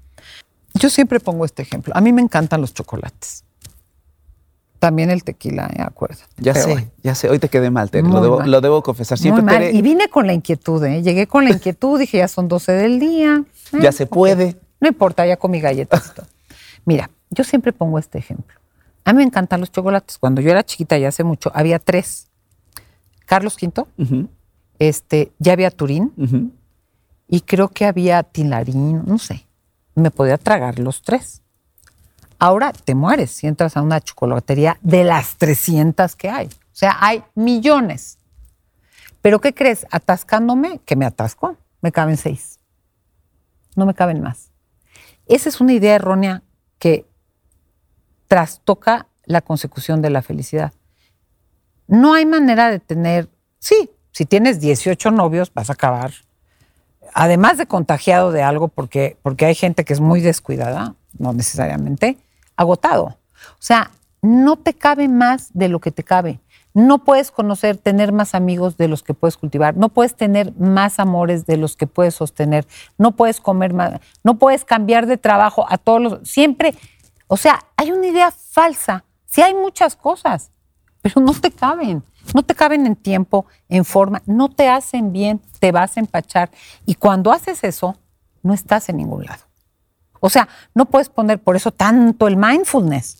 [0.74, 1.93] Yo siempre pongo este ejemplo.
[1.95, 3.43] A mí me encantan los chocolates.
[4.86, 5.82] También el tequila, ¿eh?
[5.82, 6.19] acuerdo.
[6.38, 7.28] Ya Pero sé, bueno, ya sé.
[7.28, 7.89] Hoy te quedé mal.
[7.91, 8.52] Muy Lo debo, mal.
[8.52, 9.17] lo debo confesar.
[9.17, 9.62] Siempre muy mal.
[9.63, 11.02] Tere, Y vine con la inquietud, ¿eh?
[11.02, 13.43] Llegué con la inquietud, dije, ya son 12 del día.
[13.74, 14.10] Eh, ya se ok.
[14.12, 14.58] puede.
[14.80, 16.12] No importa, ya comí galletas.
[16.12, 16.28] y todo.
[16.86, 18.60] Mira, yo siempre pongo este ejemplo.
[19.06, 20.19] A mí me encantan los chocolates.
[20.19, 22.28] Cuando yo era chiquita, ya hace mucho, había tres.
[23.26, 24.28] Carlos V,
[24.78, 26.13] este, ya había Turín
[27.28, 29.48] y creo que había Tilarín, no sé.
[29.95, 31.41] Me podía tragar los tres.
[32.45, 36.45] Ahora te mueres si entras a una chocolatería de las 300 que hay.
[36.45, 38.19] O sea, hay millones.
[39.23, 39.88] Pero ¿qué crees?
[39.89, 42.60] Atascándome, que me atasco, me caben seis.
[43.75, 44.51] No me caben más.
[45.25, 46.43] Esa es una idea errónea
[46.77, 47.08] que
[48.27, 50.71] trastoca la consecución de la felicidad.
[51.88, 53.27] No hay manera de tener,
[53.58, 56.12] sí, si tienes 18 novios vas a acabar,
[57.15, 62.19] además de contagiado de algo, porque, porque hay gente que es muy descuidada, no necesariamente,
[62.56, 63.18] agotado.
[63.52, 63.91] O sea,
[64.22, 66.39] no te cabe más de lo que te cabe.
[66.74, 69.78] No puedes conocer, tener más amigos de los que puedes cultivar.
[69.78, 72.68] No puedes tener más amores de los que puedes sostener.
[72.98, 74.02] No puedes comer más.
[74.24, 76.28] No puedes cambiar de trabajo a todos los.
[76.28, 76.76] Siempre.
[77.28, 79.06] O sea, hay una idea falsa.
[79.26, 80.52] Sí hay muchas cosas,
[81.02, 82.04] pero no te caben.
[82.34, 84.22] No te caben en tiempo, en forma.
[84.26, 85.39] No te hacen bien.
[85.60, 86.52] Te vas a empachar.
[86.86, 87.96] Y cuando haces eso,
[88.44, 89.44] no estás en ningún lado.
[90.19, 93.17] O sea, no puedes poner por eso tanto el mindfulness.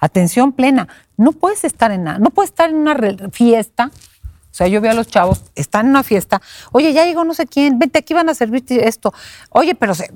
[0.00, 0.88] Atención plena.
[1.16, 2.18] No puedes estar en nada.
[2.18, 2.96] No puedes estar en una
[3.32, 3.90] fiesta.
[3.92, 6.40] O sea, yo veo a los chavos, están en una fiesta.
[6.72, 7.78] Oye, ya llegó no sé quién.
[7.78, 9.12] Vente, aquí van a servirte esto.
[9.50, 10.10] Oye, pero se-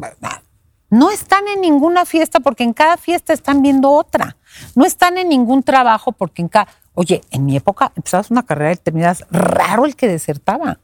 [0.88, 4.37] no están en ninguna fiesta porque en cada fiesta están viendo otra.
[4.75, 6.69] No están en ningún trabajo porque en cada...
[6.95, 10.79] Oye, en mi época empezabas una carrera y terminas raro el que desertaba.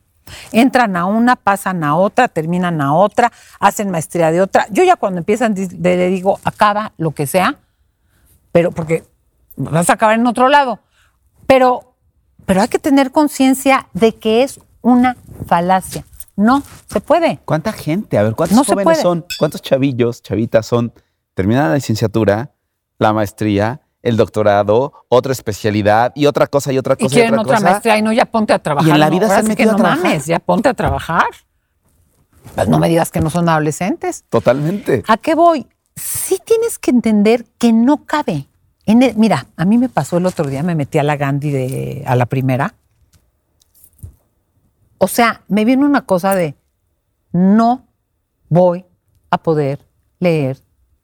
[0.53, 4.67] Entran a una, pasan a otra, terminan a otra, hacen maestría de otra.
[4.71, 7.59] Yo ya cuando empiezan le digo, acaba lo que sea,
[8.53, 9.05] pero porque
[9.57, 10.81] vas a acabar en otro lado.
[11.47, 11.95] Pero,
[12.45, 16.05] pero hay que tener conciencia de que es una falacia.
[16.37, 17.41] No se puede.
[17.45, 18.19] ¿Cuánta gente?
[18.19, 19.25] A ver, ¿cuántos No jóvenes son?
[19.39, 20.93] ¿Cuántos chavillos, chavitas son?
[21.35, 22.53] Terminan la licenciatura,
[22.99, 27.33] la maestría, el doctorado, otra especialidad y otra cosa y otra Y cosa y, quieren
[27.35, 27.71] otra, otra cosa.
[27.71, 28.89] maestría y no, ya ponte a trabajar.
[28.89, 30.05] Y en la no, vida se ahora han metido que a no trabajar.
[30.05, 31.27] mames, ya ponte a trabajar.
[32.55, 34.25] Pues no me digas que no son adolescentes.
[34.29, 35.03] Totalmente.
[35.09, 35.67] ¿A qué voy?
[35.97, 38.47] Sí tienes que entender que no cabe.
[38.87, 41.51] En el- mira, a mí me pasó el otro día, me metí a la Gandhi
[41.51, 42.75] de, a la primera.
[44.99, 46.55] O sea, me viene una cosa de,
[47.33, 47.85] no
[48.49, 48.85] voy
[49.31, 49.81] a poder
[50.21, 50.59] leer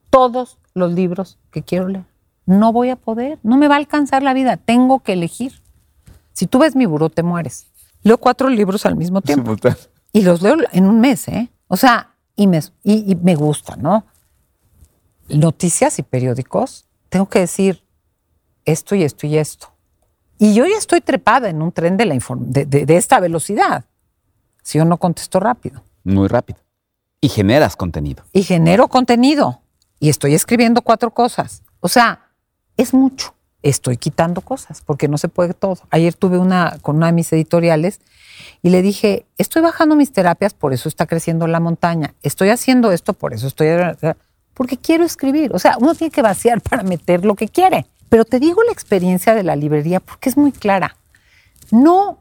[0.09, 2.05] todos los libros que quiero leer.
[2.45, 5.61] No voy a poder, no me va a alcanzar la vida, tengo que elegir.
[6.33, 7.67] Si tú ves mi buró, te mueres.
[8.01, 9.55] Leo cuatro libros al mismo tiempo.
[10.11, 11.49] Y los leo en un mes, ¿eh?
[11.67, 14.05] O sea, y me, y, y me gusta, ¿no?
[15.29, 17.83] Noticias y periódicos, tengo que decir
[18.65, 19.67] esto y esto y esto.
[20.37, 23.19] Y yo ya estoy trepada en un tren de, la inform- de, de- de esta
[23.19, 23.85] velocidad.
[24.61, 25.81] Si yo no contesto rápido.
[26.03, 26.59] Muy rápido.
[27.21, 28.23] Y generas contenido.
[28.33, 29.61] Y genero contenido.
[29.99, 31.63] Y estoy escribiendo cuatro cosas.
[31.79, 32.22] O sea,
[32.77, 33.33] es mucho.
[33.61, 35.77] Estoy quitando cosas porque no se puede todo.
[35.89, 38.01] Ayer tuve una con una de mis editoriales
[38.61, 42.13] y le dije, estoy bajando mis terapias, por eso está creciendo la montaña.
[42.23, 43.69] Estoy haciendo esto, por eso estoy...
[44.53, 45.53] Porque quiero escribir.
[45.53, 47.85] O sea, uno tiene que vaciar para meter lo que quiere.
[48.09, 50.97] Pero te digo la experiencia de la librería porque es muy clara.
[51.71, 52.19] No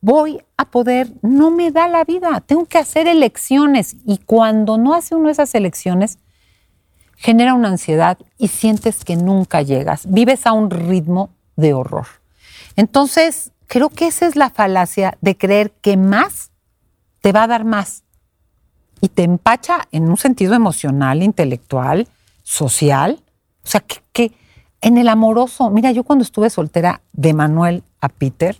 [0.00, 2.40] voy a poder, no me da la vida.
[2.40, 6.18] Tengo que hacer elecciones y cuando no hace uno esas elecciones,
[7.16, 10.10] genera una ansiedad y sientes que nunca llegas.
[10.10, 12.06] Vives a un ritmo de horror.
[12.76, 16.50] Entonces, creo que esa es la falacia de creer que más
[17.20, 18.04] te va a dar más
[19.00, 22.08] y te empacha en un sentido emocional, intelectual,
[22.42, 23.22] social.
[23.64, 24.32] O sea, que,
[24.80, 28.58] en el amoroso, mira, yo cuando estuve soltera de Manuel a Peter,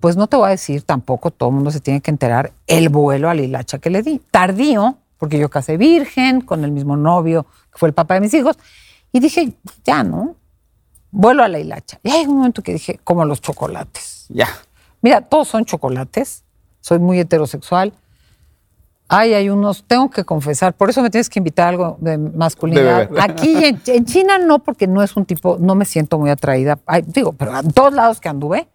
[0.00, 2.90] pues no te voy a decir tampoco, todo el mundo se tiene que enterar el
[2.90, 4.20] vuelo a la hilacha que le di.
[4.30, 8.32] Tardío, porque yo casé virgen con el mismo novio que fue el papá de mis
[8.32, 8.56] hijos,
[9.12, 9.54] y dije,
[9.84, 10.36] ya, ¿no?
[11.10, 11.98] Vuelo a la hilacha.
[12.04, 14.26] Y hay un momento que dije, como los chocolates.
[14.28, 14.46] Ya.
[15.02, 16.44] Mira, todos son chocolates.
[16.80, 17.92] Soy muy heterosexual.
[19.08, 22.18] Ay, hay unos, tengo que confesar, por eso me tienes que invitar a algo de
[22.18, 23.08] masculinidad.
[23.10, 23.20] De.
[23.20, 26.78] Aquí en, en China no, porque no es un tipo, no me siento muy atraída.
[26.86, 28.68] Ay, digo, pero en todos lados que anduve,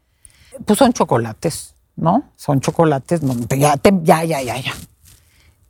[0.65, 2.23] pues son chocolates, ¿no?
[2.35, 4.73] Son chocolates, no, ya, te- ya, ya, ya, ya.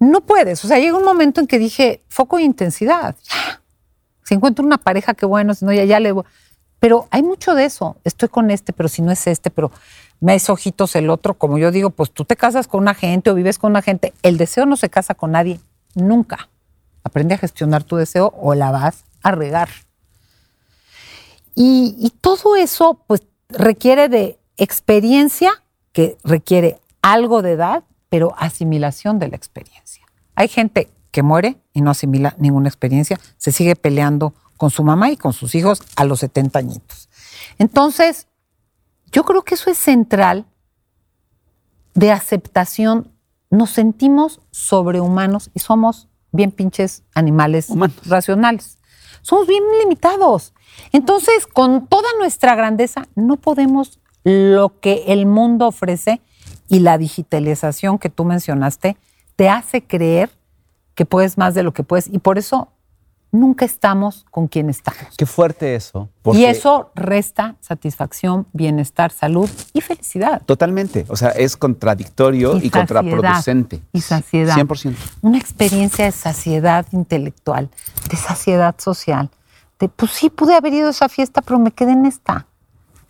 [0.01, 3.61] No puedes, o sea, llega un momento en que dije, foco de intensidad, ya.
[4.23, 6.23] Si encuentro una pareja, qué bueno, si no, ya, ya le voy.
[6.79, 7.97] Pero hay mucho de eso.
[8.03, 9.71] Estoy con este, pero si no es este, pero
[10.19, 11.35] me es ojitos el otro.
[11.35, 14.11] Como yo digo, pues tú te casas con una gente o vives con una gente.
[14.23, 15.59] El deseo no se casa con nadie,
[15.93, 16.49] nunca.
[17.03, 19.69] Aprende a gestionar tu deseo o la vas a regar.
[21.53, 25.51] Y, y todo eso, pues, requiere de experiencia,
[25.91, 30.05] que requiere algo de edad, pero asimilación de la experiencia.
[30.35, 35.11] Hay gente que muere y no asimila ninguna experiencia, se sigue peleando con su mamá
[35.11, 37.09] y con sus hijos a los 70 añitos.
[37.57, 38.27] Entonces,
[39.13, 40.45] yo creo que eso es central
[41.93, 43.13] de aceptación.
[43.49, 47.95] Nos sentimos sobrehumanos y somos bien pinches animales Humanos.
[48.05, 48.77] racionales.
[49.21, 50.53] Somos bien limitados.
[50.91, 56.21] Entonces, con toda nuestra grandeza, no podemos lo que el mundo ofrece
[56.71, 58.95] y la digitalización que tú mencionaste
[59.35, 60.31] te hace creer
[60.95, 62.69] que puedes más de lo que puedes y por eso
[63.29, 65.01] nunca estamos con quien estamos.
[65.17, 66.07] Qué fuerte eso.
[66.31, 70.43] Y eso resta satisfacción, bienestar, salud y felicidad.
[70.45, 71.05] Totalmente.
[71.09, 72.87] O sea, es contradictorio y, Y saciedad.
[72.87, 73.81] contraproducente.
[73.91, 74.55] Y saciedad.
[74.55, 74.95] 100%.
[75.23, 77.69] Una experiencia de saciedad intelectual,
[78.09, 79.29] de saciedad social.
[79.77, 82.47] De, pues sí, pude haber ido a esa fiesta, pero me quedé en esta.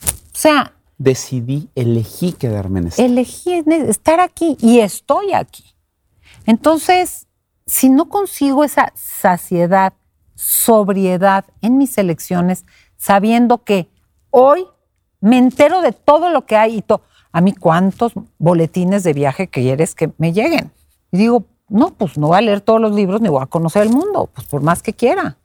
[0.04, 0.74] O sea,
[1.04, 3.02] Decidí, elegí quedarme en esto.
[3.02, 5.64] elegí estar aquí y estoy aquí.
[6.46, 7.28] Entonces,
[7.66, 9.94] si no consigo esa saciedad,
[10.36, 12.66] sobriedad en mis elecciones,
[12.98, 13.88] sabiendo que
[14.30, 14.68] hoy
[15.22, 19.48] me entero de todo lo que hay y to- a mí cuántos boletines de viaje
[19.48, 20.72] quieres que me lleguen.
[21.12, 23.82] Y digo, no, pues no voy a leer todos los libros ni voy a conocer
[23.82, 25.38] el mundo, pues por más que quiera.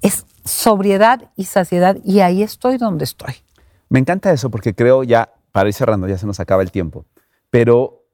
[0.00, 3.34] Es sobriedad y saciedad y ahí estoy donde estoy.
[3.88, 7.04] Me encanta eso porque creo ya, para ir cerrando, ya se nos acaba el tiempo,
[7.50, 8.04] pero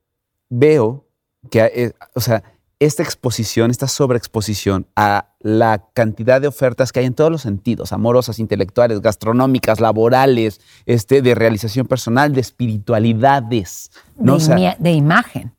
[0.48, 1.06] veo
[1.50, 2.42] que, eh, o sea,
[2.80, 7.92] esta exposición, esta sobreexposición a la cantidad de ofertas que hay en todos los sentidos,
[7.92, 14.32] amorosas, intelectuales, gastronómicas, laborales, este, de realización personal, de espiritualidades, ¿no?
[14.32, 15.52] de, O sea, imia- de imagen.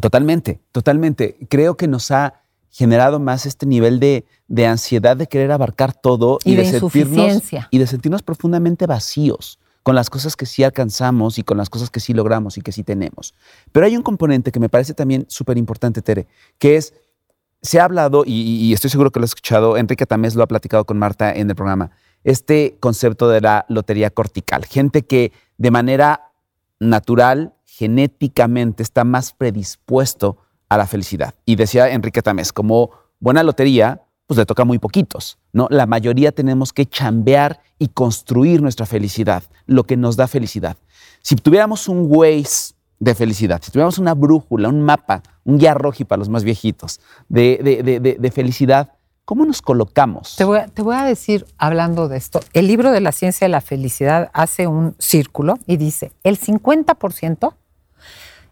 [0.00, 1.36] Totalmente, totalmente.
[1.48, 2.34] Creo que nos ha
[2.70, 7.78] generado más este nivel de, de ansiedad de querer abarcar todo Y de sentirnos y
[7.78, 9.57] de sentirnos profundamente vacíos
[9.88, 12.72] con las cosas que sí alcanzamos y con las cosas que sí logramos y que
[12.72, 13.32] sí tenemos.
[13.72, 16.26] Pero hay un componente que me parece también súper importante, Tere,
[16.58, 16.92] que es,
[17.62, 20.46] se ha hablado, y, y- estoy seguro que lo has escuchado, Enrique Tamés lo ha
[20.46, 21.90] platicado con Marta en el programa,
[22.22, 24.66] este concepto de la lotería cortical.
[24.66, 26.32] Gente que de manera
[26.78, 30.36] natural, genéticamente, está más predispuesto
[30.68, 31.34] a la felicidad.
[31.46, 35.68] Y decía Enrique Tamés, como buena lotería, pues le toca muy poquitos, ¿no?
[35.70, 40.76] La mayoría tenemos que chambear y construir nuestra felicidad, lo que nos da felicidad.
[41.22, 46.04] Si tuviéramos un Waze de felicidad, si tuviéramos una brújula, un mapa, un guía roji
[46.04, 47.00] para los más viejitos
[47.30, 48.92] de, de- de- de- felicidad,
[49.24, 50.36] ¿cómo nos colocamos?
[50.36, 53.46] Te voy, a, te voy a decir, hablando de esto, el libro de la ciencia
[53.46, 57.54] de la felicidad hace un círculo y dice, el 50%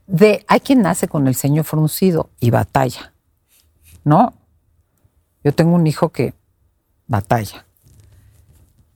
[0.07, 3.13] de, hay quien nace con el ceño fruncido y batalla,
[4.05, 4.33] ¿no?
[5.47, 6.35] Yo tengo un hijo que
[7.07, 7.67] batalla.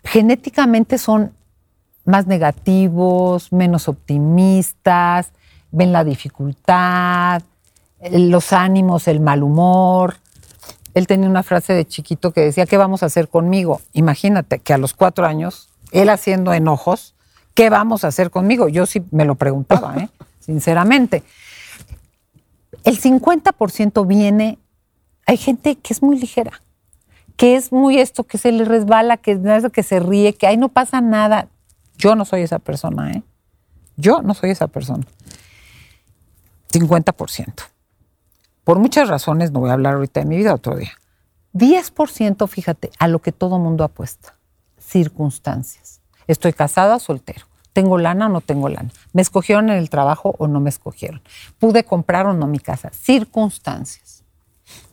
[0.03, 1.32] Genéticamente son
[2.05, 5.30] más negativos, menos optimistas,
[5.70, 7.42] ven la dificultad,
[8.11, 10.16] los ánimos, el mal humor.
[10.94, 13.80] Él tenía una frase de chiquito que decía, ¿qué vamos a hacer conmigo?
[13.92, 17.14] Imagínate que a los cuatro años, él haciendo enojos,
[17.55, 18.66] ¿qué vamos a hacer conmigo?
[18.68, 20.09] Yo sí me lo preguntaba, ¿eh?
[20.40, 21.22] sinceramente.
[22.82, 24.59] El 50% viene,
[25.31, 26.61] hay gente que es muy ligera,
[27.37, 29.41] que es muy esto, que se le resbala, que,
[29.72, 31.47] que se ríe, que ahí no pasa nada.
[31.97, 33.22] Yo no soy esa persona, ¿eh?
[33.97, 35.07] Yo no soy esa persona.
[36.72, 37.55] 50%.
[38.64, 40.91] Por muchas razones, no voy a hablar ahorita de mi vida otro día.
[41.55, 44.35] 10%, fíjate, a lo que todo mundo apuesta.
[44.81, 46.01] Circunstancias.
[46.26, 47.47] Estoy casada, soltero.
[47.72, 48.91] ¿Tengo lana o no tengo lana?
[49.12, 51.22] ¿Me escogieron en el trabajo o no me escogieron?
[51.61, 52.91] ¿Pude comprar o no mi casa?
[52.91, 54.20] Circunstancias.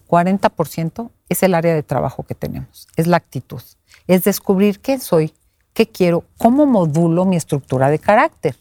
[0.08, 3.62] 40% es el área de trabajo que tenemos, es la actitud,
[4.08, 5.34] es descubrir qué soy,
[5.74, 8.56] qué quiero, cómo modulo mi estructura de carácter.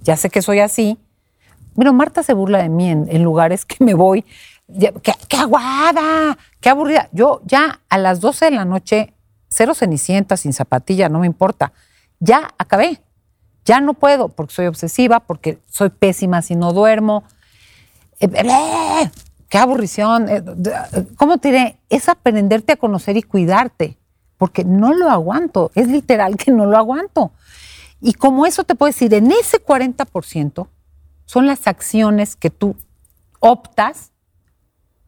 [0.00, 0.98] Ya sé que soy así,
[1.76, 4.24] pero Marta se burla de mí en, lugares que me voy,
[4.68, 6.36] ¡qué, aguada!
[6.60, 7.08] ¡Qué aburrida!
[7.12, 9.14] Yo ya a las 12 de la noche,
[9.48, 11.72] cero cenicienta, sin zapatilla, no me importa,
[12.20, 13.00] ya acabé.
[13.64, 17.22] Ya no puedo porque soy obsesiva, porque soy pésima si no duermo.
[18.18, 19.10] Eh, eh,
[19.52, 20.30] qué aburrición.
[20.30, 20.42] Eh,
[21.16, 21.78] ¿Cómo te diré?
[21.90, 23.98] Es aprenderte a conocer y cuidarte,
[24.38, 25.70] porque no lo aguanto.
[25.74, 27.32] Es literal que no lo aguanto.
[28.00, 30.68] Y como eso te puedo decir, en ese 40%
[31.26, 32.76] son las acciones que tú
[33.40, 34.12] optas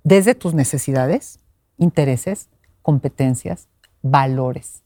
[0.03, 1.39] desde tus necesidades,
[1.79, 2.51] intereses,
[2.83, 3.69] competencias,
[4.03, 4.83] valores.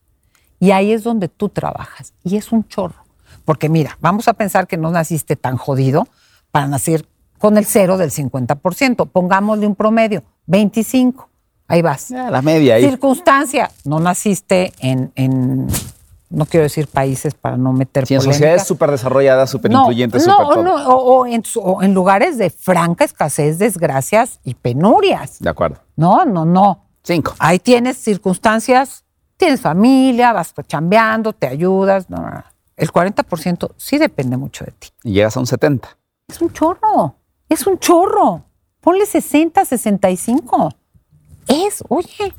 [0.61, 2.15] Y ahí es donde tú trabajas.
[2.23, 3.03] Y es un chorro.
[3.45, 6.07] Porque mira, vamos a pensar que no naciste tan jodido
[6.53, 7.09] para nacer
[7.39, 9.09] con el cero del 50%.
[9.11, 11.29] Pongámosle un promedio, 25.
[11.69, 12.09] Ahí vas.
[12.09, 12.85] Ya, la media ahí.
[12.89, 15.67] Circunstancia, no naciste en, en,
[16.31, 18.35] no quiero decir países para no meter Sí, en polémica.
[18.39, 20.63] sociedades súper desarrolladas, súper incluyentes, no, todo.
[20.63, 25.39] no, o, o en, o en lugares de franca escasez, desgracias y penurias.
[25.41, 25.79] De acuerdo.
[25.97, 26.85] No, no, no.
[27.03, 27.35] Cinco.
[27.39, 29.05] Ahí tienes circunstancias,
[29.37, 32.09] tienes familia, vas chambeando, te ayudas.
[32.11, 32.45] No, no, no.
[32.77, 34.89] El 40% sí depende mucho de ti.
[35.05, 35.89] Y llegas a un 70.
[36.29, 37.15] Es un chorro,
[37.49, 38.45] es un chorro.
[38.81, 40.71] Ponle 60, 65.
[41.49, 42.35] Es, oye,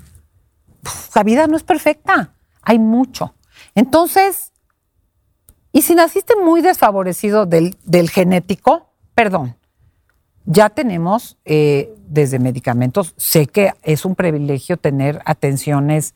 [1.15, 3.33] la vida no es perfecta, hay mucho.
[3.75, 4.51] Entonces,
[5.71, 9.55] y si naciste muy desfavorecido del, del genético, perdón,
[10.45, 16.15] ya tenemos eh, desde medicamentos, sé que es un privilegio tener atenciones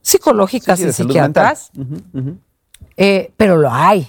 [0.00, 1.70] psicológicas Sí, sí, y psiquiatras,
[2.96, 4.08] eh, pero lo hay.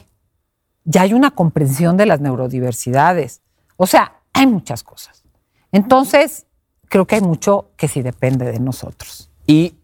[0.92, 3.42] Ya hay una comprensión de las neurodiversidades.
[3.78, 5.24] O sea, hay muchas cosas.
[5.72, 6.48] Entonces,
[6.88, 9.30] creo que hay mucho que sí depende de nosotros.
[9.46, 9.76] Y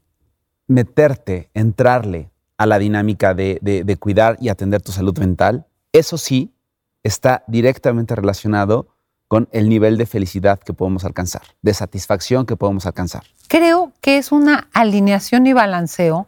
[0.68, 6.18] meterte, entrarle a la dinámica de, de- de cuidar y atender tu salud mental, eso
[6.18, 6.56] sí
[7.04, 8.88] está directamente relacionado
[9.28, 13.24] con el nivel de felicidad que podemos alcanzar, de satisfacción que podemos alcanzar.
[13.48, 16.28] Creo que es una alineación y balanceo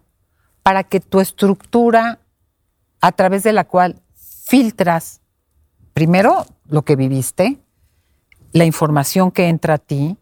[0.62, 2.20] para que tu estructura,
[3.02, 4.02] a través de la cual
[4.48, 5.20] filtras
[5.94, 7.60] primero lo que viviste,
[8.54, 10.18] la información que entra a ti,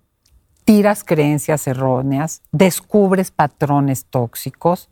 [0.63, 4.89] tiras creencias erróneas, descubres patrones tóxicos,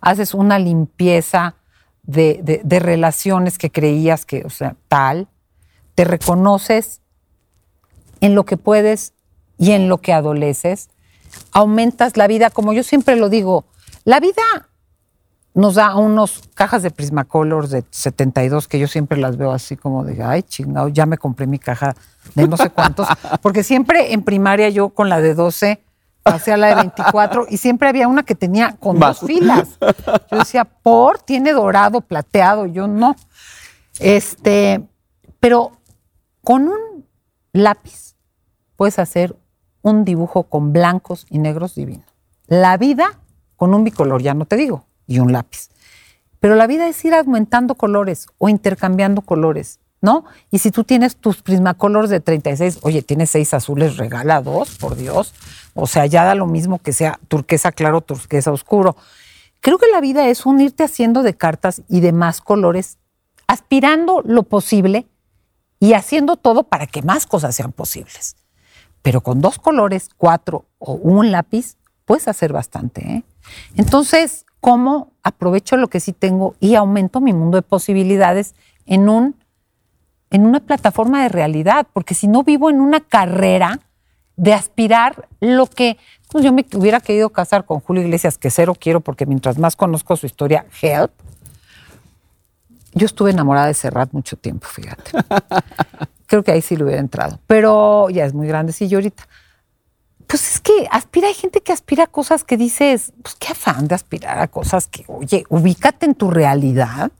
[0.00, 1.56] haces una limpieza
[2.02, 5.28] de, de- relaciones que creías que, o sea, tal,
[5.94, 7.02] te reconoces
[8.20, 9.12] en lo que puedes
[9.58, 10.88] y en lo que adoleces,
[11.52, 13.66] aumentas la vida, como yo siempre lo digo,
[14.04, 14.42] la vida
[15.54, 20.04] nos da unos cajas de Prismacolor de 72 que yo siempre las veo así como
[20.04, 21.94] de, ay, chingado, ya me compré mi caja
[22.34, 23.06] de no sé cuántos,
[23.42, 25.82] porque siempre en primaria yo con la de 12
[26.22, 29.78] pasé a la de 24 y siempre había una que tenía con dos filas.
[30.30, 33.16] Yo decía, por, tiene dorado, plateado, yo no.
[33.98, 34.88] Este,
[35.40, 35.72] pero
[36.42, 37.06] con un
[37.52, 38.14] lápiz
[38.76, 39.36] puedes hacer
[39.82, 42.04] un dibujo con blancos y negros divino.
[42.46, 43.18] La vida
[43.56, 45.68] con un bicolor, ya no te digo, y un lápiz.
[46.40, 50.24] Pero la vida es ir aumentando colores o intercambiando colores, ¿no?
[50.50, 54.96] Y si tú tienes tus Prismacolors de 36, oye, tienes seis azules, regala dos, por
[54.96, 55.34] Dios.
[55.74, 58.96] O sea, ya da lo mismo que sea turquesa claro, turquesa oscuro.
[59.60, 62.98] Creo que la vida es un irte haciendo de cartas y de más colores,
[63.46, 65.06] aspirando lo posible
[65.78, 68.34] y haciendo todo para que más cosas sean posibles.
[69.02, 73.00] Pero con dos colores, cuatro o un lápiz, puedes hacer bastante.
[73.00, 73.24] ¿eh?
[73.76, 78.54] Entonces, ¿cómo aprovecho lo que sí tengo y aumento mi mundo de posibilidades
[78.86, 79.36] en, un,
[80.30, 81.88] en una plataforma de realidad?
[81.92, 83.80] Porque si no vivo en una carrera
[84.36, 85.98] de aspirar lo que
[86.30, 89.74] pues yo me hubiera querido casar con Julio Iglesias, que cero quiero porque mientras más
[89.74, 91.10] conozco su historia, help.
[92.94, 95.10] Yo estuve enamorada de Serrat mucho tiempo, fíjate.
[96.26, 97.40] Creo que ahí sí le hubiera entrado.
[97.48, 99.24] Pero ya es muy grande, sí, yo ahorita.
[100.32, 103.86] Pues es que aspira, hay gente que aspira a cosas que dices, pues qué afán
[103.86, 107.12] de aspirar a cosas que, oye, ubícate en tu realidad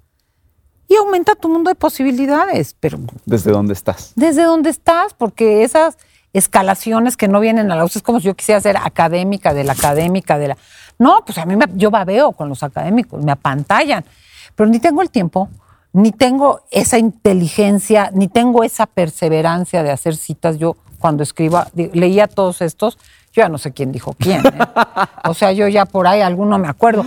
[0.89, 2.75] y aumenta tu mundo de posibilidades.
[2.81, 2.99] Pero.
[3.27, 4.13] ¿Desde dónde estás?
[4.17, 5.99] Desde dónde estás, porque esas
[6.33, 9.65] escalaciones que no vienen a la luz es como si yo quisiera ser académica de
[9.65, 10.57] la académica de la.
[10.99, 14.07] No, pues a mí me, yo babeo con los académicos, me apantallan,
[14.55, 15.51] pero ni tengo el tiempo,
[15.93, 20.57] ni tengo esa inteligencia, ni tengo esa perseverancia de hacer citas.
[20.57, 22.97] Yo cuando escriba, leía todos estos,
[23.33, 24.47] yo ya no sé quién dijo quién.
[24.47, 24.59] ¿eh?
[25.29, 27.05] o sea, yo ya por ahí alguno me acuerdo.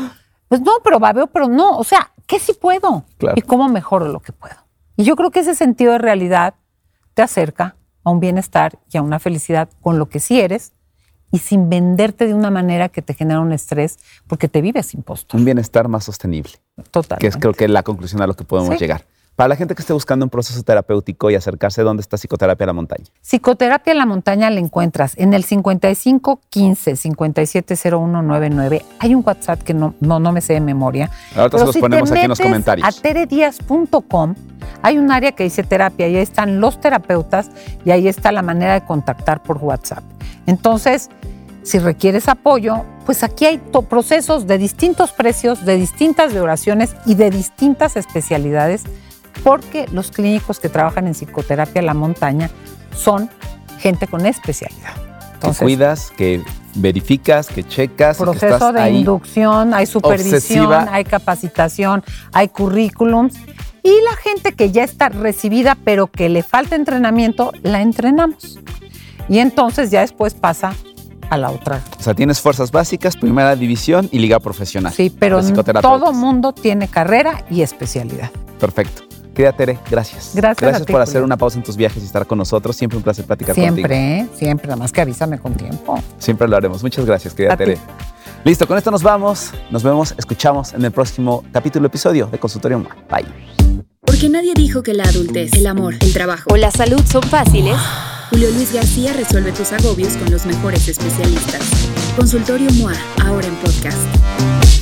[0.50, 1.78] Pues no, pero babeo, pero no.
[1.78, 3.06] O sea, ¿qué sí puedo?
[3.36, 4.58] Y cómo mejoro lo que puedo.
[4.98, 6.56] Y yo creo que ese sentido de realidad
[7.14, 10.74] te acerca a un bienestar y a una felicidad con lo que sí eres
[11.32, 15.38] y sin venderte de una manera que te genera un estrés porque te vives impuesto.
[15.38, 16.52] Un bienestar más sostenible.
[16.92, 17.18] Total.
[17.18, 19.06] Que es creo que la conclusión a lo que podemos llegar.
[19.36, 22.68] Para la gente que esté buscando un proceso terapéutico y acercarse, ¿dónde está Psicoterapia en
[22.68, 23.04] la Montaña?
[23.22, 28.86] Psicoterapia en la Montaña la encuentras en el 55 15 570199.
[29.00, 31.12] Hay un WhatsApp que no, no, no me sé de memoria.
[31.36, 32.88] Ahora se los ponemos aquí en los comentarios.
[32.88, 34.36] A teredias.com
[34.82, 37.52] hay un área que dice terapia y ahí están los terapeutas
[37.84, 40.04] y ahí está la manera de contactar por WhatsApp.
[40.46, 41.10] Entonces,
[41.64, 43.58] si requieres apoyo, pues aquí hay
[43.90, 48.84] procesos de distintos precios, de distintas duraciones y de distintas especialidades,
[49.46, 52.50] porque los clínicos que trabajan en psicoterapia la montaña
[52.98, 53.30] son
[53.78, 54.94] gente con especialidad.
[55.36, 56.42] Entonces, que cuidas, que
[56.74, 58.18] verificas, que checas.
[58.18, 63.36] Proceso de inducción, hay supervisión, hay capacitación, hay currículums.
[63.84, 68.58] Y la gente que ya está recibida, pero que le falta entrenamiento, la entrenamos.
[69.30, 70.74] Y entonces ya después pasa
[71.30, 71.84] a la otra.
[72.00, 74.92] O sea, tienes fuerzas básicas, primera división y liga profesional.
[74.92, 75.40] Sí, pero
[75.82, 78.32] todo mundo tiene carrera y especialidad.
[78.60, 79.04] Perfecto.
[79.36, 80.32] Querida Tere, gracias.
[80.34, 80.62] Gracias.
[80.62, 82.76] Gracias por hacer una pausa en tus viajes y estar con nosotros.
[82.76, 83.76] Siempre un placer platicar contigo.
[83.76, 84.28] Siempre, ¿eh?
[84.34, 84.68] siempre.
[84.68, 86.02] Nada más que avísame con tiempo.
[86.18, 86.82] Siempre lo haremos.
[86.82, 87.78] Muchas gracias, querida Tere.
[88.46, 89.52] Listo, con esto nos vamos.
[89.70, 92.80] Nos vemos, escuchamos en el próximo capítulo, episodio de Consultorio
[93.12, 93.26] Bye.
[94.00, 97.76] Porque nadie dijo que la adultez, el amor, el trabajo o la salud son fáciles.
[98.30, 101.62] Julio Luis García resuelve tus agobios con los mejores especialistas.
[102.16, 102.94] Consultorio MOA,
[103.26, 104.75] ahora en podcast.